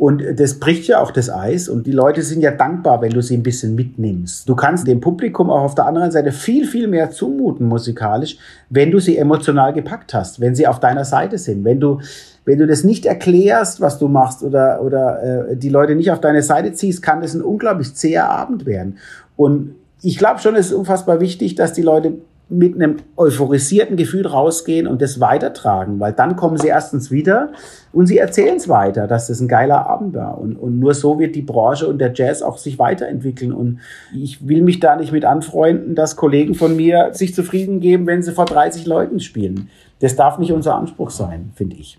[0.00, 3.20] und das bricht ja auch das Eis und die Leute sind ja dankbar, wenn du
[3.20, 4.48] sie ein bisschen mitnimmst.
[4.48, 8.38] Du kannst dem Publikum auch auf der anderen Seite viel, viel mehr zumuten musikalisch,
[8.70, 11.66] wenn du sie emotional gepackt hast, wenn sie auf deiner Seite sind.
[11.66, 12.00] Wenn du,
[12.46, 16.22] wenn du das nicht erklärst, was du machst oder, oder äh, die Leute nicht auf
[16.22, 18.96] deine Seite ziehst, kann das ein unglaublich zäher Abend werden.
[19.36, 22.14] Und ich glaube schon, es ist unfassbar wichtig, dass die Leute
[22.50, 27.52] mit einem euphorisierten Gefühl rausgehen und das weitertragen, weil dann kommen sie erstens wieder
[27.92, 30.38] und sie erzählen es weiter, dass das ein geiler Abend war.
[30.38, 33.52] Und, und nur so wird die Branche und der Jazz auch sich weiterentwickeln.
[33.52, 33.78] Und
[34.12, 38.22] ich will mich da nicht mit anfreunden, dass Kollegen von mir sich zufrieden geben, wenn
[38.22, 39.68] sie vor 30 Leuten spielen.
[40.00, 41.98] Das darf nicht unser Anspruch sein, finde ich.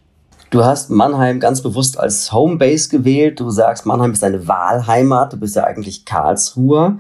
[0.50, 3.40] Du hast Mannheim ganz bewusst als Homebase gewählt.
[3.40, 5.32] Du sagst, Mannheim ist deine Wahlheimat.
[5.32, 6.98] Du bist ja eigentlich Karlsruher.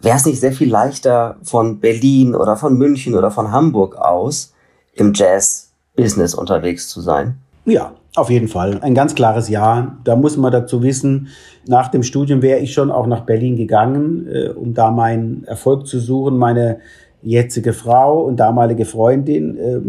[0.00, 4.54] Wäre es nicht sehr viel leichter von Berlin oder von München oder von Hamburg aus
[4.94, 7.36] im Jazz-Business unterwegs zu sein?
[7.64, 8.78] Ja, auf jeden Fall.
[8.80, 9.96] Ein ganz klares Ja.
[10.04, 11.28] Da muss man dazu wissen,
[11.66, 15.86] nach dem Studium wäre ich schon auch nach Berlin gegangen, äh, um da meinen Erfolg
[15.86, 16.38] zu suchen.
[16.38, 16.78] Meine
[17.22, 19.80] jetzige Frau und damalige Freundin, äh,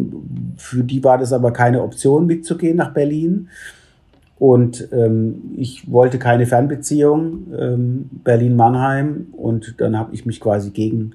[0.58, 3.50] für die war das aber keine Option, mitzugehen nach Berlin.
[4.40, 9.28] Und ähm, ich wollte keine Fernbeziehung, ähm, Berlin-Mannheim.
[9.34, 11.12] Und dann habe ich mich quasi gegen,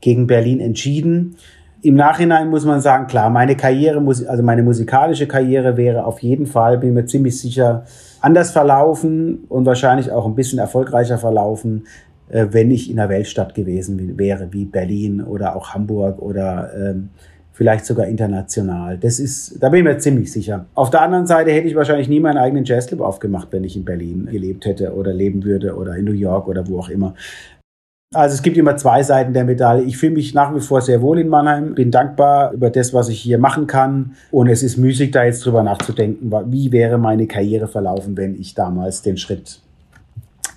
[0.00, 1.36] gegen Berlin entschieden.
[1.80, 6.46] Im Nachhinein muss man sagen, klar, meine Karriere, also meine musikalische Karriere wäre auf jeden
[6.46, 7.84] Fall, bin mir ziemlich sicher,
[8.20, 11.86] anders verlaufen und wahrscheinlich auch ein bisschen erfolgreicher verlaufen,
[12.30, 17.10] äh, wenn ich in einer Weltstadt gewesen wäre, wie Berlin oder auch Hamburg oder ähm,
[17.58, 18.98] vielleicht sogar international.
[18.98, 20.66] Das ist, da bin ich mir ziemlich sicher.
[20.74, 23.84] Auf der anderen Seite hätte ich wahrscheinlich nie meinen eigenen Jazzclub aufgemacht, wenn ich in
[23.84, 27.14] Berlin gelebt hätte oder leben würde oder in New York oder wo auch immer.
[28.14, 29.82] Also es gibt immer zwei Seiten der Medaille.
[29.82, 33.08] Ich fühle mich nach wie vor sehr wohl in Mannheim, bin dankbar über das, was
[33.08, 34.14] ich hier machen kann.
[34.30, 38.54] Und es ist müßig, da jetzt drüber nachzudenken, wie wäre meine Karriere verlaufen, wenn ich
[38.54, 39.62] damals den Schritt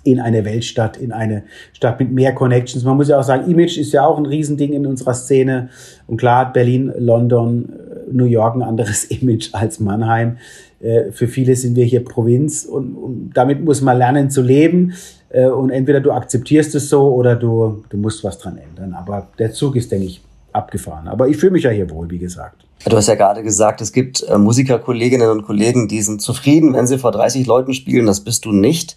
[0.03, 2.83] in eine Weltstadt, in eine Stadt mit mehr Connections.
[2.83, 5.69] Man muss ja auch sagen, Image ist ja auch ein Riesending in unserer Szene.
[6.07, 10.37] Und klar hat Berlin, London, äh, New York ein anderes Image als Mannheim.
[10.79, 14.93] Äh, für viele sind wir hier Provinz und, und damit muss man lernen zu leben.
[15.29, 18.93] Äh, und entweder du akzeptierst es so oder du, du musst was dran ändern.
[18.93, 21.07] Aber der Zug ist, denke ich, abgefahren.
[21.07, 22.65] Aber ich fühle mich ja hier wohl, wie gesagt.
[22.89, 26.97] Du hast ja gerade gesagt, es gibt Musikerkolleginnen und Kollegen, die sind zufrieden, wenn sie
[26.97, 28.07] vor 30 Leuten spielen.
[28.07, 28.95] Das bist du nicht.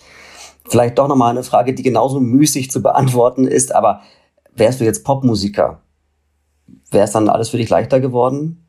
[0.69, 4.01] Vielleicht doch nochmal eine Frage, die genauso müßig zu beantworten ist, aber
[4.57, 5.81] wärst du jetzt Popmusiker?
[6.91, 8.65] Wäre es dann alles für dich leichter geworden?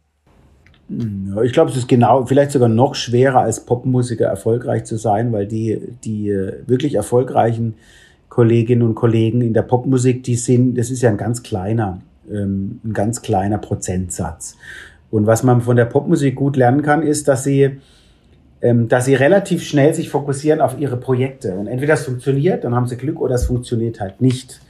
[1.43, 5.47] Ich glaube, es ist genau, vielleicht sogar noch schwerer als Popmusiker erfolgreich zu sein, weil
[5.47, 7.75] die, die äh, wirklich erfolgreichen
[8.29, 12.81] Kolleginnen und Kollegen in der Popmusik, die sind, das ist ja ein ganz kleiner, ähm,
[12.83, 14.57] ein ganz kleiner Prozentsatz.
[15.09, 17.79] Und was man von der Popmusik gut lernen kann, ist, dass sie
[18.73, 21.53] dass sie relativ schnell sich fokussieren auf ihre Projekte.
[21.55, 24.61] Und entweder das funktioniert, dann haben sie Glück, oder es funktioniert halt nicht.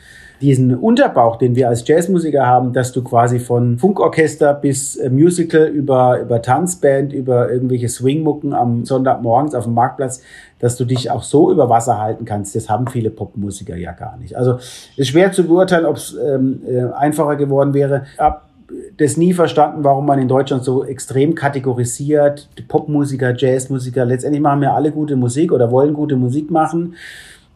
[0.41, 5.65] Diesen Unterbauch, den wir als Jazzmusiker haben, dass du quasi von Funkorchester bis äh, Musical
[5.67, 10.21] über, über Tanzband, über irgendwelche Swingmucken am Sonntagmorgens auf dem Marktplatz,
[10.59, 14.17] dass du dich auch so über Wasser halten kannst, das haben viele Popmusiker ja gar
[14.17, 14.35] nicht.
[14.35, 14.57] Also
[14.97, 18.05] ist schwer zu beurteilen, ob es ähm, äh, einfacher geworden wäre.
[18.17, 18.49] Ab
[18.97, 22.49] das nie verstanden, warum man in Deutschland so extrem kategorisiert.
[22.67, 26.95] Popmusiker, Jazzmusiker, letztendlich machen wir alle gute Musik oder wollen gute Musik machen.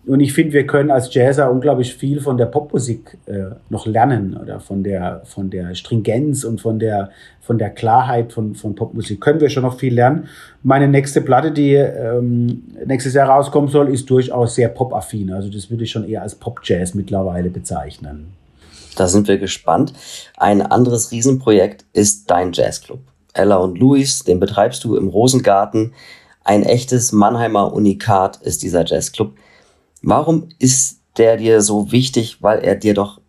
[0.06, 4.36] Und ich finde, wir können als Jazzer unglaublich viel von der Popmusik äh, noch lernen
[4.42, 9.22] oder von der, von der Stringenz und von der, von der Klarheit von, von Popmusik.
[9.22, 10.28] Können wir schon noch viel lernen.
[10.64, 15.32] Meine nächste Platte, die ähm, nächstes Jahr rauskommen soll, ist durchaus sehr popaffin.
[15.32, 18.39] Also das würde ich schon eher als Pop-Jazz mittlerweile bezeichnen.
[19.00, 19.94] Da sind wir gespannt.
[20.36, 23.00] Ein anderes Riesenprojekt ist dein Jazzclub.
[23.34, 25.94] Ella und Luis, den betreibst du im Rosengarten.
[26.44, 29.32] Ein echtes Mannheimer Unikat ist dieser Jazzclub.
[30.02, 32.42] Warum ist der dir so wichtig?
[32.42, 33.22] Weil er dir doch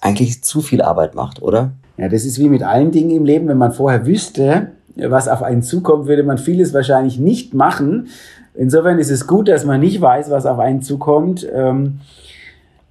[0.00, 1.72] eigentlich zu viel Arbeit macht, oder?
[1.98, 3.48] Ja, das ist wie mit allen Dingen im Leben.
[3.48, 8.10] Wenn man vorher wüsste, was auf einen zukommt, würde man vieles wahrscheinlich nicht machen.
[8.54, 11.44] Insofern ist es gut, dass man nicht weiß, was auf einen zukommt.
[11.52, 11.98] Ähm,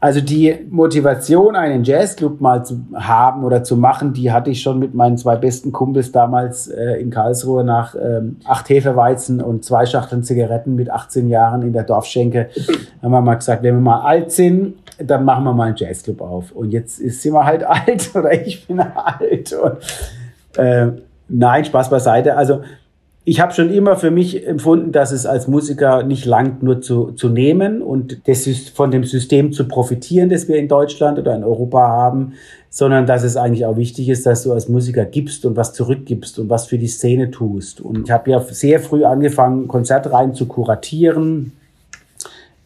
[0.05, 4.77] also die Motivation, einen Jazzclub mal zu haben oder zu machen, die hatte ich schon
[4.77, 9.87] mit meinen zwei besten Kumpels damals äh, in Karlsruhe nach ähm, acht Hefeweizen und zwei
[9.87, 12.49] Schachteln Zigaretten mit 18 Jahren in der Dorfschenke.
[13.01, 16.21] Haben wir mal gesagt, wenn wir mal alt sind, dann machen wir mal einen Jazzclub
[16.21, 16.51] auf.
[16.51, 19.53] Und jetzt ist sind wir halt alt oder ich bin alt.
[19.53, 20.89] Und, äh,
[21.29, 22.37] nein, Spaß beiseite.
[22.37, 22.61] Also
[23.27, 27.11] ich habe schon immer für mich empfunden, dass es als Musiker nicht langt, nur zu,
[27.13, 31.43] zu nehmen und das von dem System zu profitieren, das wir in Deutschland oder in
[31.43, 32.33] Europa haben,
[32.69, 36.37] sondern dass es eigentlich auch wichtig ist, dass du als Musiker gibst und was zurückgibst
[36.37, 37.81] und was für die Szene tust.
[37.81, 41.53] Und ich habe ja sehr früh angefangen, Konzertreihen zu kuratieren,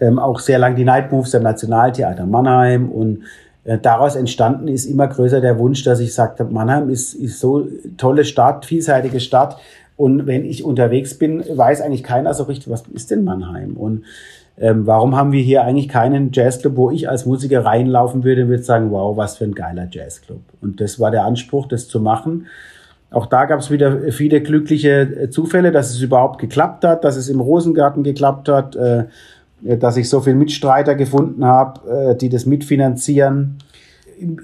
[0.02, 3.24] ähm, auch sehr lang die Night Moves am Nationaltheater Mannheim und
[3.64, 7.66] äh, daraus entstanden ist immer größer der Wunsch, dass ich sagte, Mannheim ist, ist so
[7.96, 9.58] tolle Stadt, vielseitige Stadt
[10.00, 13.74] und wenn ich unterwegs bin, weiß eigentlich keiner so richtig, was ist denn Mannheim?
[13.74, 14.06] Und
[14.58, 18.48] ähm, warum haben wir hier eigentlich keinen Jazzclub, wo ich als Musiker reinlaufen würde und
[18.48, 20.40] würde sagen, wow, was für ein geiler Jazzclub.
[20.62, 22.48] Und das war der Anspruch, das zu machen.
[23.12, 27.18] Auch da gab es wieder viele glückliche äh, Zufälle, dass es überhaupt geklappt hat, dass
[27.18, 29.04] es im Rosengarten geklappt hat, äh,
[29.60, 33.58] dass ich so viele Mitstreiter gefunden habe, äh, die das mitfinanzieren.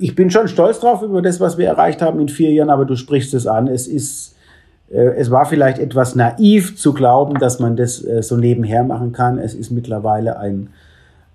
[0.02, 2.84] Ich bin schon stolz drauf über das, was wir erreicht haben in vier Jahren, aber
[2.84, 3.70] du sprichst es an.
[3.70, 4.35] Es ist
[4.96, 9.40] es war vielleicht etwas naiv zu glauben, dass man das äh, so nebenher machen kann.
[9.40, 10.70] Es ist mittlerweile ein,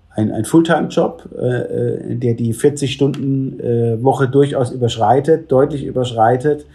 [0.09, 6.65] ein, ein Fulltime-Job, äh, der die 40-Stunden-Woche durchaus überschreitet, deutlich überschreitet.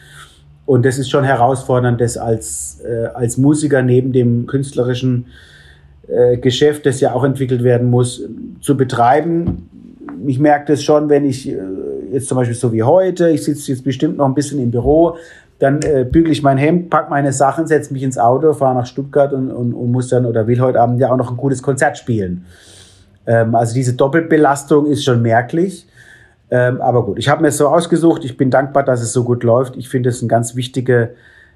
[0.64, 2.80] Und das ist schon herausfordernd, das als,
[3.14, 5.26] als Musiker neben dem künstlerischen
[6.40, 8.24] Geschäft, das ja auch entwickelt werden muss,
[8.60, 9.68] zu betreiben.
[10.26, 11.48] Ich merke das schon, wenn ich
[12.10, 15.16] jetzt zum Beispiel so wie heute, ich sitze jetzt bestimmt noch ein bisschen im Büro,
[15.58, 18.86] dann äh, bügel ich mein Hemd, pack meine Sachen, setze mich ins Auto, fahre nach
[18.86, 21.62] Stuttgart und, und, und muss dann oder will heute Abend ja auch noch ein gutes
[21.62, 22.44] Konzert spielen.
[23.26, 25.86] Ähm, also diese Doppelbelastung ist schon merklich.
[26.50, 28.24] Ähm, aber gut, ich habe mir es so ausgesucht.
[28.24, 29.76] Ich bin dankbar, dass es so gut läuft.
[29.76, 31.14] Ich finde es eine ganz wichtige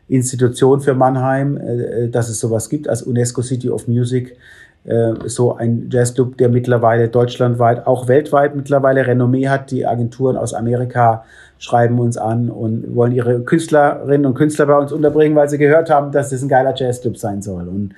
[0.09, 4.37] Institution für Mannheim, äh, dass es sowas gibt als UNESCO City of Music.
[4.85, 9.71] Äh, so ein Jazzclub, der mittlerweile deutschlandweit, auch weltweit mittlerweile Renommee hat.
[9.71, 11.25] Die Agenturen aus Amerika
[11.59, 15.91] schreiben uns an und wollen ihre Künstlerinnen und Künstler bei uns unterbringen, weil sie gehört
[15.91, 17.69] haben, dass das ein geiler Jazzclub sein soll.
[17.69, 17.95] Und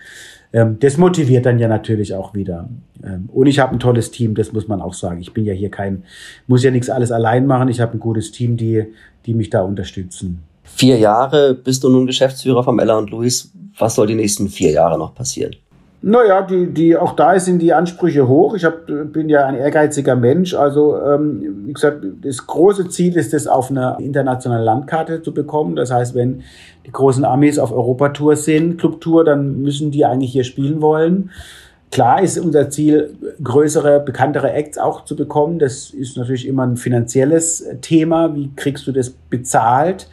[0.53, 2.69] ähm, das motiviert dann ja natürlich auch wieder.
[3.05, 5.21] Ähm, und ich habe ein tolles Team, das muss man auch sagen.
[5.21, 6.03] Ich bin ja hier kein,
[6.49, 7.69] muss ja nichts alles allein machen.
[7.69, 8.85] Ich habe ein gutes Team, die,
[9.25, 10.43] die mich da unterstützen.
[10.65, 13.53] Vier Jahre bist du nun Geschäftsführer vom Ella und Louis.
[13.79, 15.55] Was soll die nächsten vier Jahre noch passieren?
[16.05, 18.57] Naja, die, die, auch da sind die Ansprüche hoch.
[18.57, 20.53] Ich hab, bin ja ein ehrgeiziger Mensch.
[20.53, 25.77] Also, ähm, wie gesagt, das große Ziel ist es, auf eine internationale Landkarte zu bekommen.
[25.77, 26.43] Das heißt, wenn
[26.85, 31.31] die großen Amis auf Europatour sind, Clubtour, dann müssen die eigentlich hier spielen wollen.
[31.93, 35.61] Klar ist unser Ziel, größere, bekanntere Acts auch zu bekommen.
[35.61, 38.35] Das ist natürlich immer ein finanzielles Thema.
[38.35, 40.09] Wie kriegst du das bezahlt?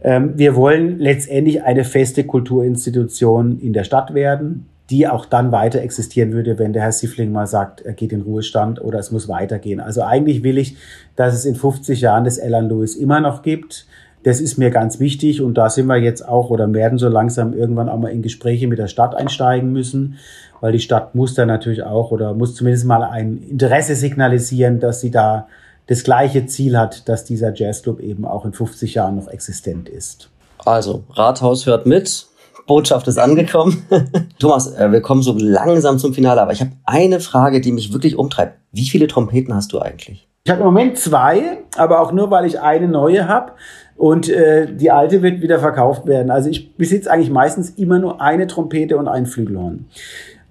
[0.00, 5.80] Ähm, wir wollen letztendlich eine feste Kulturinstitution in der Stadt werden die auch dann weiter
[5.80, 9.28] existieren würde, wenn der Herr Siffling mal sagt, er geht in Ruhestand oder es muss
[9.28, 9.80] weitergehen.
[9.80, 10.76] Also eigentlich will ich,
[11.16, 13.86] dass es in 50 Jahren das Alan Lewis immer noch gibt.
[14.24, 17.54] Das ist mir ganz wichtig und da sind wir jetzt auch oder werden so langsam
[17.54, 20.16] irgendwann auch mal in Gespräche mit der Stadt einsteigen müssen,
[20.60, 25.00] weil die Stadt muss da natürlich auch oder muss zumindest mal ein Interesse signalisieren, dass
[25.00, 25.46] sie da
[25.86, 30.30] das gleiche Ziel hat, dass dieser Jazzclub eben auch in 50 Jahren noch existent ist.
[30.64, 32.26] Also, Rathaus hört mit.
[32.66, 33.84] Botschaft ist angekommen.
[34.38, 37.92] Thomas, äh, wir kommen so langsam zum Finale, aber ich habe eine Frage, die mich
[37.92, 38.58] wirklich umtreibt.
[38.72, 40.28] Wie viele Trompeten hast du eigentlich?
[40.44, 43.52] Ich habe im Moment zwei, aber auch nur, weil ich eine neue habe
[43.96, 46.30] und äh, die alte wird wieder verkauft werden.
[46.30, 49.86] Also ich besitze eigentlich meistens immer nur eine Trompete und ein Flügelhorn.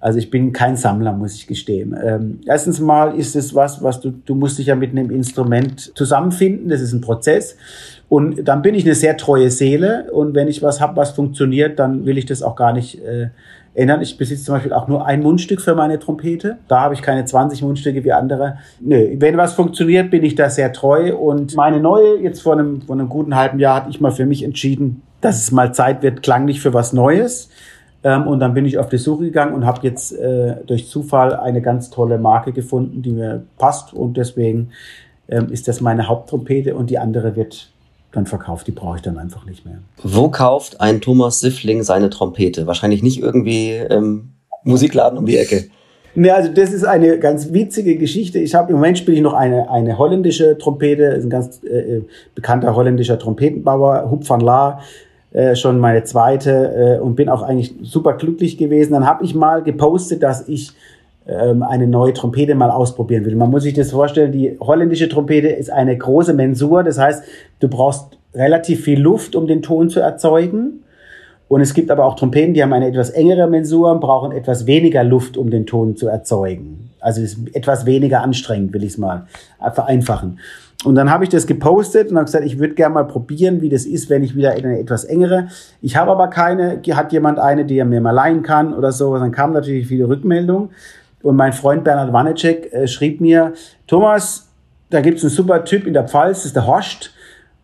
[0.04, 1.96] Also ich bin kein Sammler, muss ich gestehen.
[2.04, 5.96] Ähm, erstens mal ist es was, was du, du musst dich ja mit einem Instrument
[5.96, 6.68] zusammenfinden.
[6.68, 7.56] Das ist ein Prozess.
[8.08, 10.10] Und dann bin ich eine sehr treue Seele.
[10.12, 13.28] Und wenn ich was habe, was funktioniert, dann will ich das auch gar nicht äh,
[13.74, 14.02] ändern.
[14.02, 16.58] Ich besitze zum Beispiel auch nur ein Mundstück für meine Trompete.
[16.68, 18.58] Da habe ich keine 20 Mundstücke wie andere.
[18.80, 21.14] Nö, wenn was funktioniert, bin ich da sehr treu.
[21.16, 24.26] Und meine neue, jetzt vor einem, vor einem guten halben Jahr, hatte ich mal für
[24.26, 27.50] mich entschieden, dass es mal Zeit wird, klanglich für was Neues.
[28.02, 31.34] Ähm, und dann bin ich auf die Suche gegangen und habe jetzt äh, durch Zufall
[31.34, 33.92] eine ganz tolle Marke gefunden, die mir passt.
[33.92, 34.70] Und deswegen
[35.28, 37.70] ähm, ist das meine Haupttrompete und die andere wird
[38.14, 38.66] dann verkauft.
[38.66, 39.78] Die brauche ich dann einfach nicht mehr.
[40.02, 42.66] Wo kauft ein Thomas Siffling seine Trompete?
[42.66, 44.30] Wahrscheinlich nicht irgendwie im
[44.64, 45.64] Musikladen um die Ecke.
[46.16, 48.38] Ne, also das ist eine ganz witzige Geschichte.
[48.38, 52.02] Ich habe im Moment spiele ich noch eine eine holländische Trompete, ist ein ganz äh,
[52.36, 54.78] bekannter holländischer Trompetenbauer, Hup van La,
[55.32, 58.92] äh, schon meine zweite äh, und bin auch eigentlich super glücklich gewesen.
[58.92, 63.34] Dann habe ich mal gepostet, dass ich ähm, eine neue Trompete mal ausprobieren will.
[63.34, 67.24] Man muss sich das vorstellen, die holländische Trompete ist eine große Mensur, das heißt,
[67.60, 70.80] du brauchst relativ viel Luft, um den Ton zu erzeugen.
[71.48, 74.66] Und es gibt aber auch Trompeten, die haben eine etwas engere Mensur und brauchen etwas
[74.66, 76.90] weniger Luft, um den Ton zu erzeugen.
[77.00, 79.26] Also ist etwas weniger anstrengend, will ich es mal
[79.72, 80.38] vereinfachen.
[80.84, 83.68] Und dann habe ich das gepostet und habe gesagt, ich würde gerne mal probieren, wie
[83.70, 85.48] das ist, wenn ich wieder in eine etwas engere.
[85.80, 89.16] Ich habe aber keine, hat jemand eine, die er mir mal leihen kann oder so.
[89.16, 90.70] Dann kamen natürlich viele Rückmeldungen.
[91.24, 93.54] Und mein Freund Bernhard Wanecek äh, schrieb mir,
[93.86, 94.50] Thomas,
[94.90, 97.14] da gibt es einen super Typ in der Pfalz, das ist der Horst.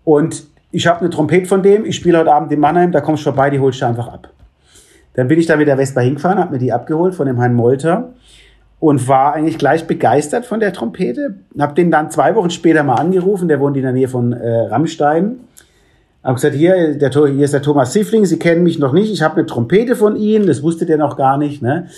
[0.02, 3.20] Und ich habe eine Trompete von dem, ich spiele heute Abend in Mannheim, da kommst
[3.20, 4.30] du vorbei, die holst du einfach ab.
[5.12, 7.52] Dann bin ich da mit der Vespa hingefahren, habe mir die abgeholt von dem Herrn
[7.52, 8.14] Molter
[8.78, 11.34] und war eigentlich gleich begeistert von der Trompete.
[11.58, 14.68] Hab den dann zwei Wochen später mal angerufen, der wohnt in der Nähe von äh,
[14.68, 15.40] Rammstein.
[16.24, 19.20] Hab gesagt, hier, der, hier ist der Thomas Siffling, Sie kennen mich noch nicht, ich
[19.20, 21.60] habe eine Trompete von Ihnen, das wusste der noch gar nicht.
[21.60, 21.88] Ne?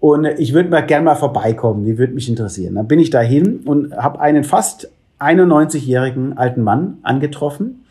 [0.00, 2.76] Und ich würde mal gern mal vorbeikommen, die würde mich interessieren.
[2.76, 7.84] Dann bin ich da hin und habe einen fast 91-jährigen alten Mann angetroffen,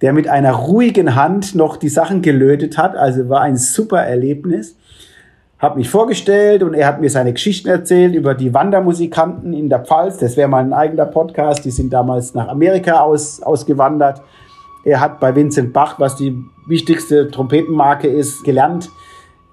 [0.00, 2.96] der mit einer ruhigen Hand noch die Sachen gelötet hat.
[2.96, 4.76] Also war ein super Erlebnis
[5.60, 9.80] habe mich vorgestellt und er hat mir seine Geschichten erzählt über die Wandermusikanten in der
[9.80, 10.16] Pfalz.
[10.16, 11.66] Das wäre mal ein eigener Podcast.
[11.66, 14.22] Die sind damals nach Amerika aus, ausgewandert.
[14.84, 16.34] Er hat bei Vincent Bach, was die
[16.66, 18.88] wichtigste Trompetenmarke ist, gelernt.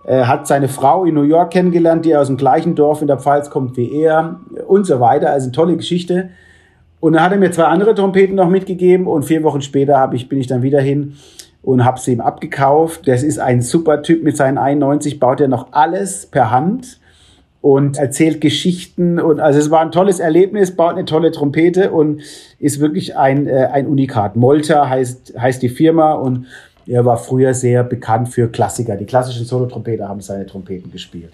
[0.08, 3.20] Er hat seine Frau in New York kennengelernt, die aus dem gleichen Dorf in der
[3.20, 5.32] Pfalz kommt wie er und so weiter.
[5.32, 6.30] Also eine tolle Geschichte.
[7.02, 10.14] Und dann hat er mir zwei andere Trompeten noch mitgegeben und vier Wochen später hab
[10.14, 11.16] ich, bin ich dann wieder hin
[11.62, 13.06] und habe sie ihm abgekauft.
[13.06, 17.02] Das ist ein super Typ mit seinen 91, baut er noch alles per Hand
[17.60, 22.22] und erzählt Geschichten und also es war ein tolles Erlebnis, baut eine tolle Trompete und
[22.60, 24.38] ist wirklich ein, äh, ein Unikat.
[24.38, 26.46] Molter heißt, heißt die Firma und
[26.88, 28.96] er war früher sehr bekannt für Klassiker.
[28.96, 31.34] Die klassischen Solotrompeter haben seine Trompeten gespielt.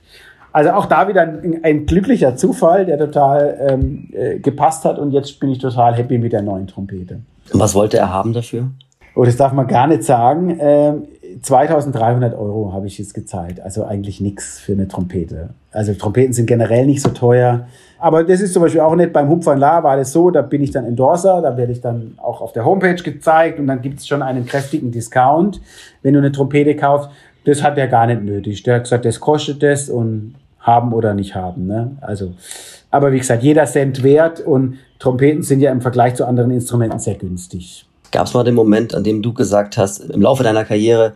[0.52, 5.12] Also auch da wieder ein, ein glücklicher Zufall, der total ähm, äh, gepasst hat und
[5.12, 7.22] jetzt bin ich total happy mit der neuen Trompete.
[7.52, 8.70] Und was wollte er haben dafür?
[9.16, 11.04] oh, das darf man gar nicht sagen, ähm,
[11.42, 13.60] 2300 Euro habe ich jetzt gezahlt.
[13.60, 15.50] Also eigentlich nichts für eine Trompete.
[15.72, 17.68] Also Trompeten sind generell nicht so teuer.
[18.04, 20.62] Aber das ist zum Beispiel auch nicht beim Hupfern La war das so, da bin
[20.62, 24.00] ich dann Endorser, da werde ich dann auch auf der Homepage gezeigt und dann gibt
[24.00, 25.62] es schon einen kräftigen Discount,
[26.02, 27.10] wenn du eine Trompete kaufst.
[27.46, 28.62] Das hat er gar nicht nötig.
[28.64, 31.66] Der hat gesagt, das kostet das und haben oder nicht haben.
[31.66, 31.96] Ne?
[32.02, 32.34] Also,
[32.92, 37.00] aber wie gesagt, jeder Cent wert und Trompeten sind ja im Vergleich zu anderen Instrumenten
[37.00, 37.86] sehr günstig.
[38.12, 41.14] Gab es mal den Moment, an dem du gesagt hast, im Laufe deiner Karriere,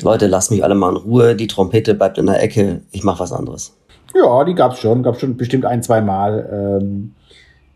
[0.00, 3.18] Leute, lasst mich alle mal in Ruhe, die Trompete bleibt in der Ecke, ich mache
[3.18, 3.76] was anderes?
[4.14, 6.80] Ja, die gab's schon, gab's schon bestimmt ein, zwei Mal.
[6.80, 7.14] Ähm,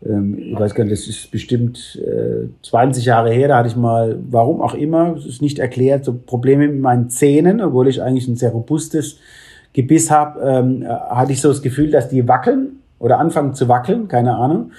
[0.05, 3.75] ähm, ich weiß gar nicht, das ist bestimmt äh, 20 Jahre her, da hatte ich
[3.75, 8.01] mal, warum auch immer, es ist nicht erklärt, so Probleme mit meinen Zähnen, obwohl ich
[8.01, 9.17] eigentlich ein sehr robustes
[9.73, 14.07] Gebiss habe, ähm, hatte ich so das Gefühl, dass die wackeln oder anfangen zu wackeln,
[14.07, 14.71] keine Ahnung.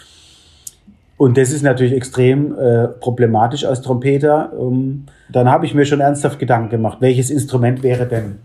[1.17, 4.53] Und das ist natürlich extrem äh, problematisch als Trompeter.
[4.59, 8.39] Ähm, dann habe ich mir schon ernsthaft Gedanken gemacht, welches Instrument wäre denn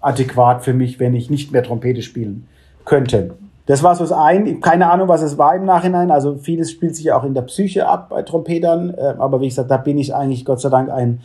[0.00, 2.46] adäquat für mich, wenn ich nicht mehr Trompete spielen
[2.84, 3.34] könnte.
[3.66, 4.60] Das war so das ein.
[4.60, 6.10] Keine Ahnung, was es war im Nachhinein.
[6.10, 8.92] Also vieles spielt sich auch in der Psyche ab bei Trompetern.
[8.94, 11.20] Äh, aber wie gesagt, da bin ich eigentlich Gott sei Dank ein,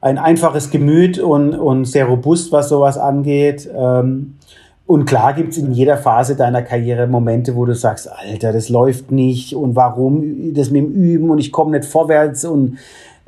[0.00, 3.68] ein einfaches Gemüt und, und sehr robust, was sowas angeht.
[3.76, 4.36] Ähm,
[4.86, 9.12] und klar gibt's in jeder Phase deiner Karriere Momente, wo du sagst, Alter, das läuft
[9.12, 12.78] nicht und warum das mit dem Üben und ich komme nicht vorwärts und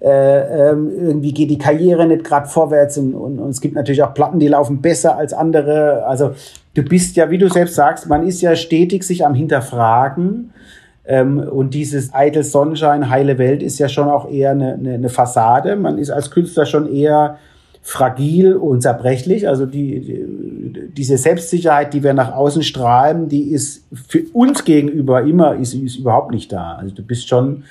[0.03, 4.03] äh, ähm, irgendwie geht die Karriere nicht gerade vorwärts und, und, und, es gibt natürlich
[4.03, 6.05] auch Platten, die laufen besser als andere.
[6.07, 6.35] Also
[6.75, 10.53] du bist ja, wie du selbst sagst, man ist ja stetig sich am Hinterfragen.
[11.05, 15.09] Ähm, und dieses eitel Sonnenschein, heile Welt ist ja schon auch eher eine, eine, eine
[15.09, 15.77] Fassade.
[15.77, 17.39] Man ist als Künstler schon eher
[17.81, 19.49] fragil und zerbrechlich.
[19.49, 25.23] Also die, die, diese Selbstsicherheit, die wir nach außen strahlen, die ist für uns gegenüber
[25.23, 26.75] immer, ist, ist überhaupt nicht da.
[26.75, 27.63] Also du bist schon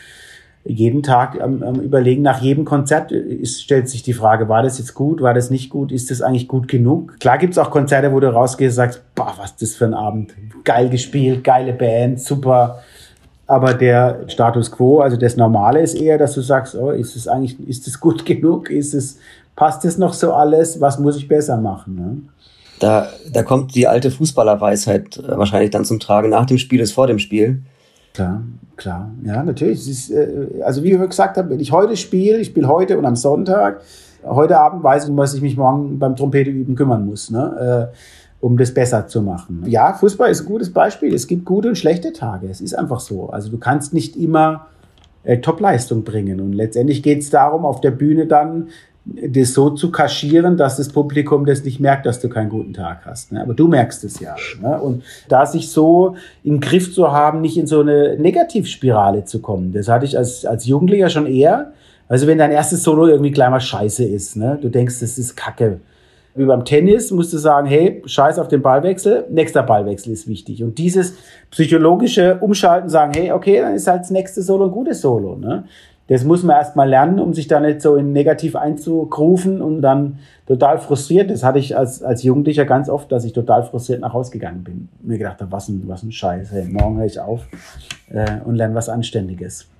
[0.64, 4.78] jeden Tag am, am Überlegen, nach jedem Konzert ist, stellt sich die Frage, war das
[4.78, 7.20] jetzt gut, war das nicht gut, ist das eigentlich gut genug?
[7.20, 10.34] Klar gibt's auch Konzerte, wo du rausgehst und sagst, boah, was das für ein Abend,
[10.64, 12.80] geil gespielt, geile Band, super.
[13.48, 17.28] Aber der Status quo, also das Normale ist eher, dass du sagst, oh, ist es
[17.28, 18.70] eigentlich, ist es gut genug?
[18.70, 19.18] Ist es,
[19.56, 20.80] passt es noch so alles?
[20.80, 21.96] Was muss ich besser machen?
[21.96, 22.18] Ne?
[22.80, 26.30] Da, da kommt die alte Fußballerweisheit äh, wahrscheinlich dann zum Tragen.
[26.30, 27.64] Nach dem Spiel ist vor dem Spiel.
[28.14, 28.44] Klar,
[28.76, 29.12] klar.
[29.24, 29.88] Ja, natürlich.
[29.90, 33.06] Ist, äh, also wie ich gesagt habe, wenn ich heute spiele, ich spiele heute und
[33.06, 33.82] am Sonntag,
[34.24, 37.90] heute Abend weiß ich, was ich mich morgen beim Trompete üben kümmern muss, ne?
[37.92, 37.96] Äh,
[38.42, 39.64] um das besser zu machen.
[39.68, 41.14] Ja, Fußball ist ein gutes Beispiel.
[41.14, 42.50] Es gibt gute und schlechte Tage.
[42.50, 43.30] Es ist einfach so.
[43.30, 44.66] Also du kannst nicht immer
[45.24, 46.40] äh, Top-Leistung bringen.
[46.42, 48.70] Und letztendlich geht es darum, auf der Bühne dann
[49.06, 53.06] das so zu kaschieren, dass das Publikum das nicht merkt, dass du keinen guten Tag
[53.06, 53.32] hast.
[53.32, 53.42] Ne?
[53.42, 54.36] Aber du merkst es ja.
[54.62, 54.80] Ne?
[54.80, 59.74] Und da sich so im Griff zu haben, nicht in so eine Negativspirale zu kommen,
[59.74, 61.74] das hatte ich als, als Jugendlicher schon eher.
[62.08, 64.60] Also wenn dein erstes Solo irgendwie gleich mal scheiße ist, ne?
[64.62, 65.80] du denkst, das ist Kacke.
[66.34, 70.64] Wie beim Tennis musst du sagen, hey, scheiß auf den Ballwechsel, nächster Ballwechsel ist wichtig.
[70.64, 71.16] Und dieses
[71.50, 75.36] psychologische Umschalten, sagen, hey, okay, dann ist halt das nächste Solo ein gutes Solo.
[75.36, 75.66] Ne?
[76.08, 79.82] Das muss man erst mal lernen, um sich da nicht so in negativ einzugrufen und
[79.82, 81.32] dann total frustriert.
[81.32, 84.64] Das hatte ich als, als Jugendlicher ganz oft, dass ich total frustriert nach Hause gegangen
[84.64, 84.90] bin.
[85.02, 86.52] Mir gedacht habe, was ein, was ein Scheiß.
[86.52, 87.48] Hey, morgen höre ich auf
[88.10, 89.70] äh, und lerne was Anständiges.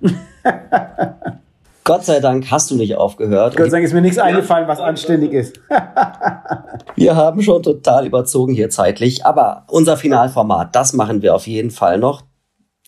[1.84, 3.56] Gott sei Dank hast du nicht aufgehört.
[3.56, 5.60] Gott sei Dank ist mir nichts eingefallen, was anständig ist.
[6.94, 11.70] wir haben schon total überzogen hier zeitlich, aber unser Finalformat, das machen wir auf jeden
[11.70, 12.22] Fall noch.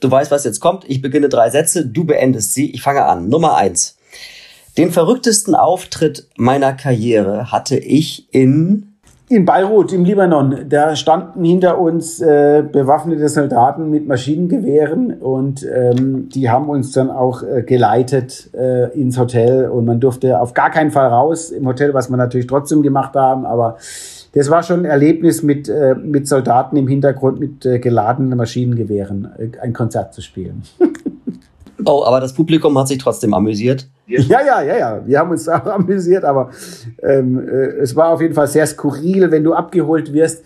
[0.00, 0.84] Du weißt, was jetzt kommt.
[0.88, 2.70] Ich beginne drei Sätze, du beendest sie.
[2.72, 3.28] Ich fange an.
[3.28, 3.96] Nummer eins.
[4.76, 8.94] Den verrücktesten Auftritt meiner Karriere hatte ich in
[9.30, 16.28] in Beirut im Libanon, da standen hinter uns äh, bewaffnete Soldaten mit Maschinengewehren und ähm,
[16.28, 20.70] die haben uns dann auch äh, geleitet äh, ins Hotel und man durfte auf gar
[20.70, 23.78] keinen Fall raus im Hotel, was wir natürlich trotzdem gemacht haben, aber
[24.34, 29.28] das war schon ein Erlebnis mit, äh, mit Soldaten im Hintergrund mit äh, geladenen Maschinengewehren
[29.38, 30.62] äh, ein Konzert zu spielen.
[31.86, 33.86] Oh, aber das Publikum hat sich trotzdem amüsiert.
[34.06, 35.02] Ja, ja, ja, ja.
[35.04, 36.50] Wir haben uns auch amüsiert, aber
[37.02, 40.44] ähm, äh, es war auf jeden Fall sehr skurril, wenn du abgeholt wirst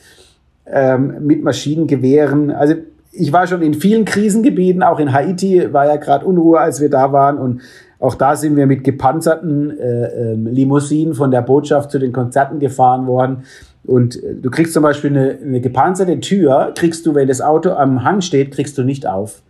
[0.67, 2.51] ähm, mit Maschinengewehren.
[2.51, 2.75] Also
[3.13, 6.91] ich war schon in vielen Krisengebieten, auch in Haiti war ja gerade Unruhe, als wir
[6.91, 7.61] da waren und
[8.01, 12.61] auch da sind wir mit gepanzerten äh, äh, Limousinen von der Botschaft zu den Konzerten
[12.61, 13.43] gefahren worden.
[13.85, 17.71] Und äh, du kriegst zum Beispiel eine, eine gepanzerte Tür, kriegst du, wenn das Auto
[17.71, 19.43] am Hang steht, kriegst du nicht auf.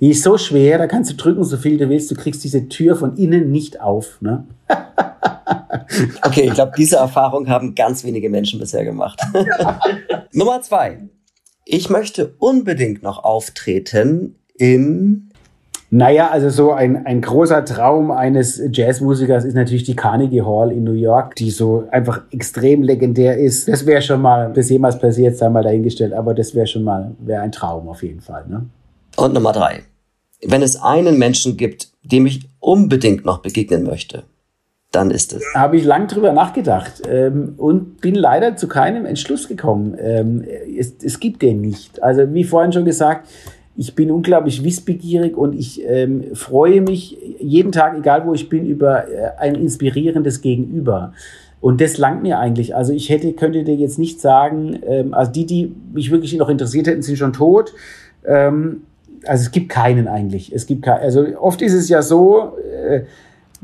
[0.00, 2.68] Die ist so schwer, da kannst du drücken, so viel du willst, du kriegst diese
[2.68, 4.20] Tür von innen nicht auf.
[4.20, 4.46] Ne?
[6.22, 9.20] okay, ich glaube, diese Erfahrung haben ganz wenige Menschen bisher gemacht.
[10.32, 11.08] Nummer zwei.
[11.64, 15.25] Ich möchte unbedingt noch auftreten im
[15.96, 20.84] naja, also so ein, ein großer Traum eines Jazzmusikers ist natürlich die Carnegie Hall in
[20.84, 23.66] New York, die so einfach extrem legendär ist.
[23.66, 27.12] Das wäre schon mal, bis jemals passiert, sei mal dahingestellt, aber das wäre schon mal,
[27.20, 28.44] wäre ein Traum auf jeden Fall.
[28.46, 28.66] Ne?
[29.16, 29.84] Und Nummer drei.
[30.46, 34.24] Wenn es einen Menschen gibt, dem ich unbedingt noch begegnen möchte,
[34.92, 35.42] dann ist es.
[35.54, 39.96] Habe ich lang drüber nachgedacht ähm, und bin leider zu keinem Entschluss gekommen.
[39.98, 40.44] Ähm,
[40.78, 42.02] es, es gibt den nicht.
[42.02, 43.26] Also wie vorhin schon gesagt,
[43.76, 48.66] ich bin unglaublich wissbegierig und ich ähm, freue mich jeden Tag, egal wo ich bin,
[48.66, 51.12] über äh, ein inspirierendes Gegenüber.
[51.60, 52.74] Und das langt mir eigentlich.
[52.74, 56.48] Also ich hätte, könnte dir jetzt nicht sagen, ähm, also die, die mich wirklich noch
[56.48, 57.74] interessiert hätten, sind schon tot.
[58.24, 58.82] Ähm,
[59.26, 60.52] also es gibt keinen eigentlich.
[60.54, 62.56] Es gibt kein, also oft ist es ja so,
[62.88, 63.02] äh,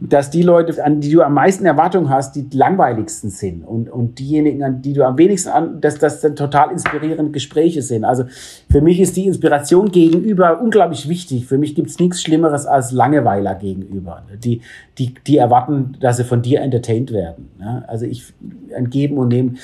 [0.09, 4.19] dass die Leute, an die du am meisten Erwartungen hast, die langweiligsten sind und, und
[4.19, 8.05] diejenigen, an die du am wenigsten an, dass das dann total inspirierende Gespräche sind.
[8.05, 8.25] Also
[8.71, 11.47] für mich ist die Inspiration gegenüber unglaublich wichtig.
[11.47, 14.23] Für mich gibt es nichts Schlimmeres als Langeweiler gegenüber.
[14.43, 14.63] Die,
[14.99, 17.51] die, die erwarten, dass sie von dir entertained werden.
[17.87, 18.33] Also ich
[18.75, 19.59] ein Geben und Nehmen.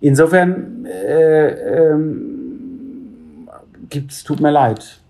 [0.00, 1.48] Insofern äh,
[1.90, 3.48] ähm,
[3.90, 5.00] gibt's, tut mir leid.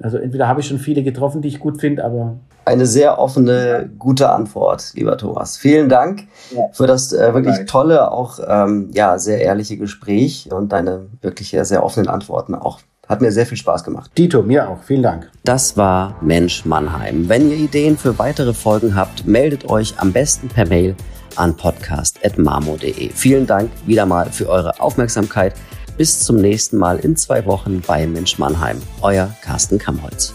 [0.00, 2.38] Also entweder habe ich schon viele getroffen, die ich gut finde, aber
[2.68, 5.56] eine sehr offene, gute Antwort, lieber Thomas.
[5.56, 6.68] Vielen Dank ja.
[6.72, 7.70] für das äh, wirklich Danke.
[7.70, 12.80] tolle, auch ähm, ja sehr ehrliche Gespräch und deine wirklich sehr offenen Antworten auch.
[13.08, 14.10] Hat mir sehr viel Spaß gemacht.
[14.18, 14.82] Dito, mir auch.
[14.82, 15.30] Vielen Dank.
[15.44, 17.26] Das war Mensch Mannheim.
[17.30, 20.94] Wenn ihr Ideen für weitere Folgen habt, meldet euch am besten per Mail
[21.36, 23.10] an podcast.marmo.de.
[23.14, 25.54] Vielen Dank wieder mal für eure Aufmerksamkeit.
[25.96, 28.82] Bis zum nächsten Mal in zwei Wochen bei Mensch Mannheim.
[29.00, 30.34] Euer Carsten Kamholz.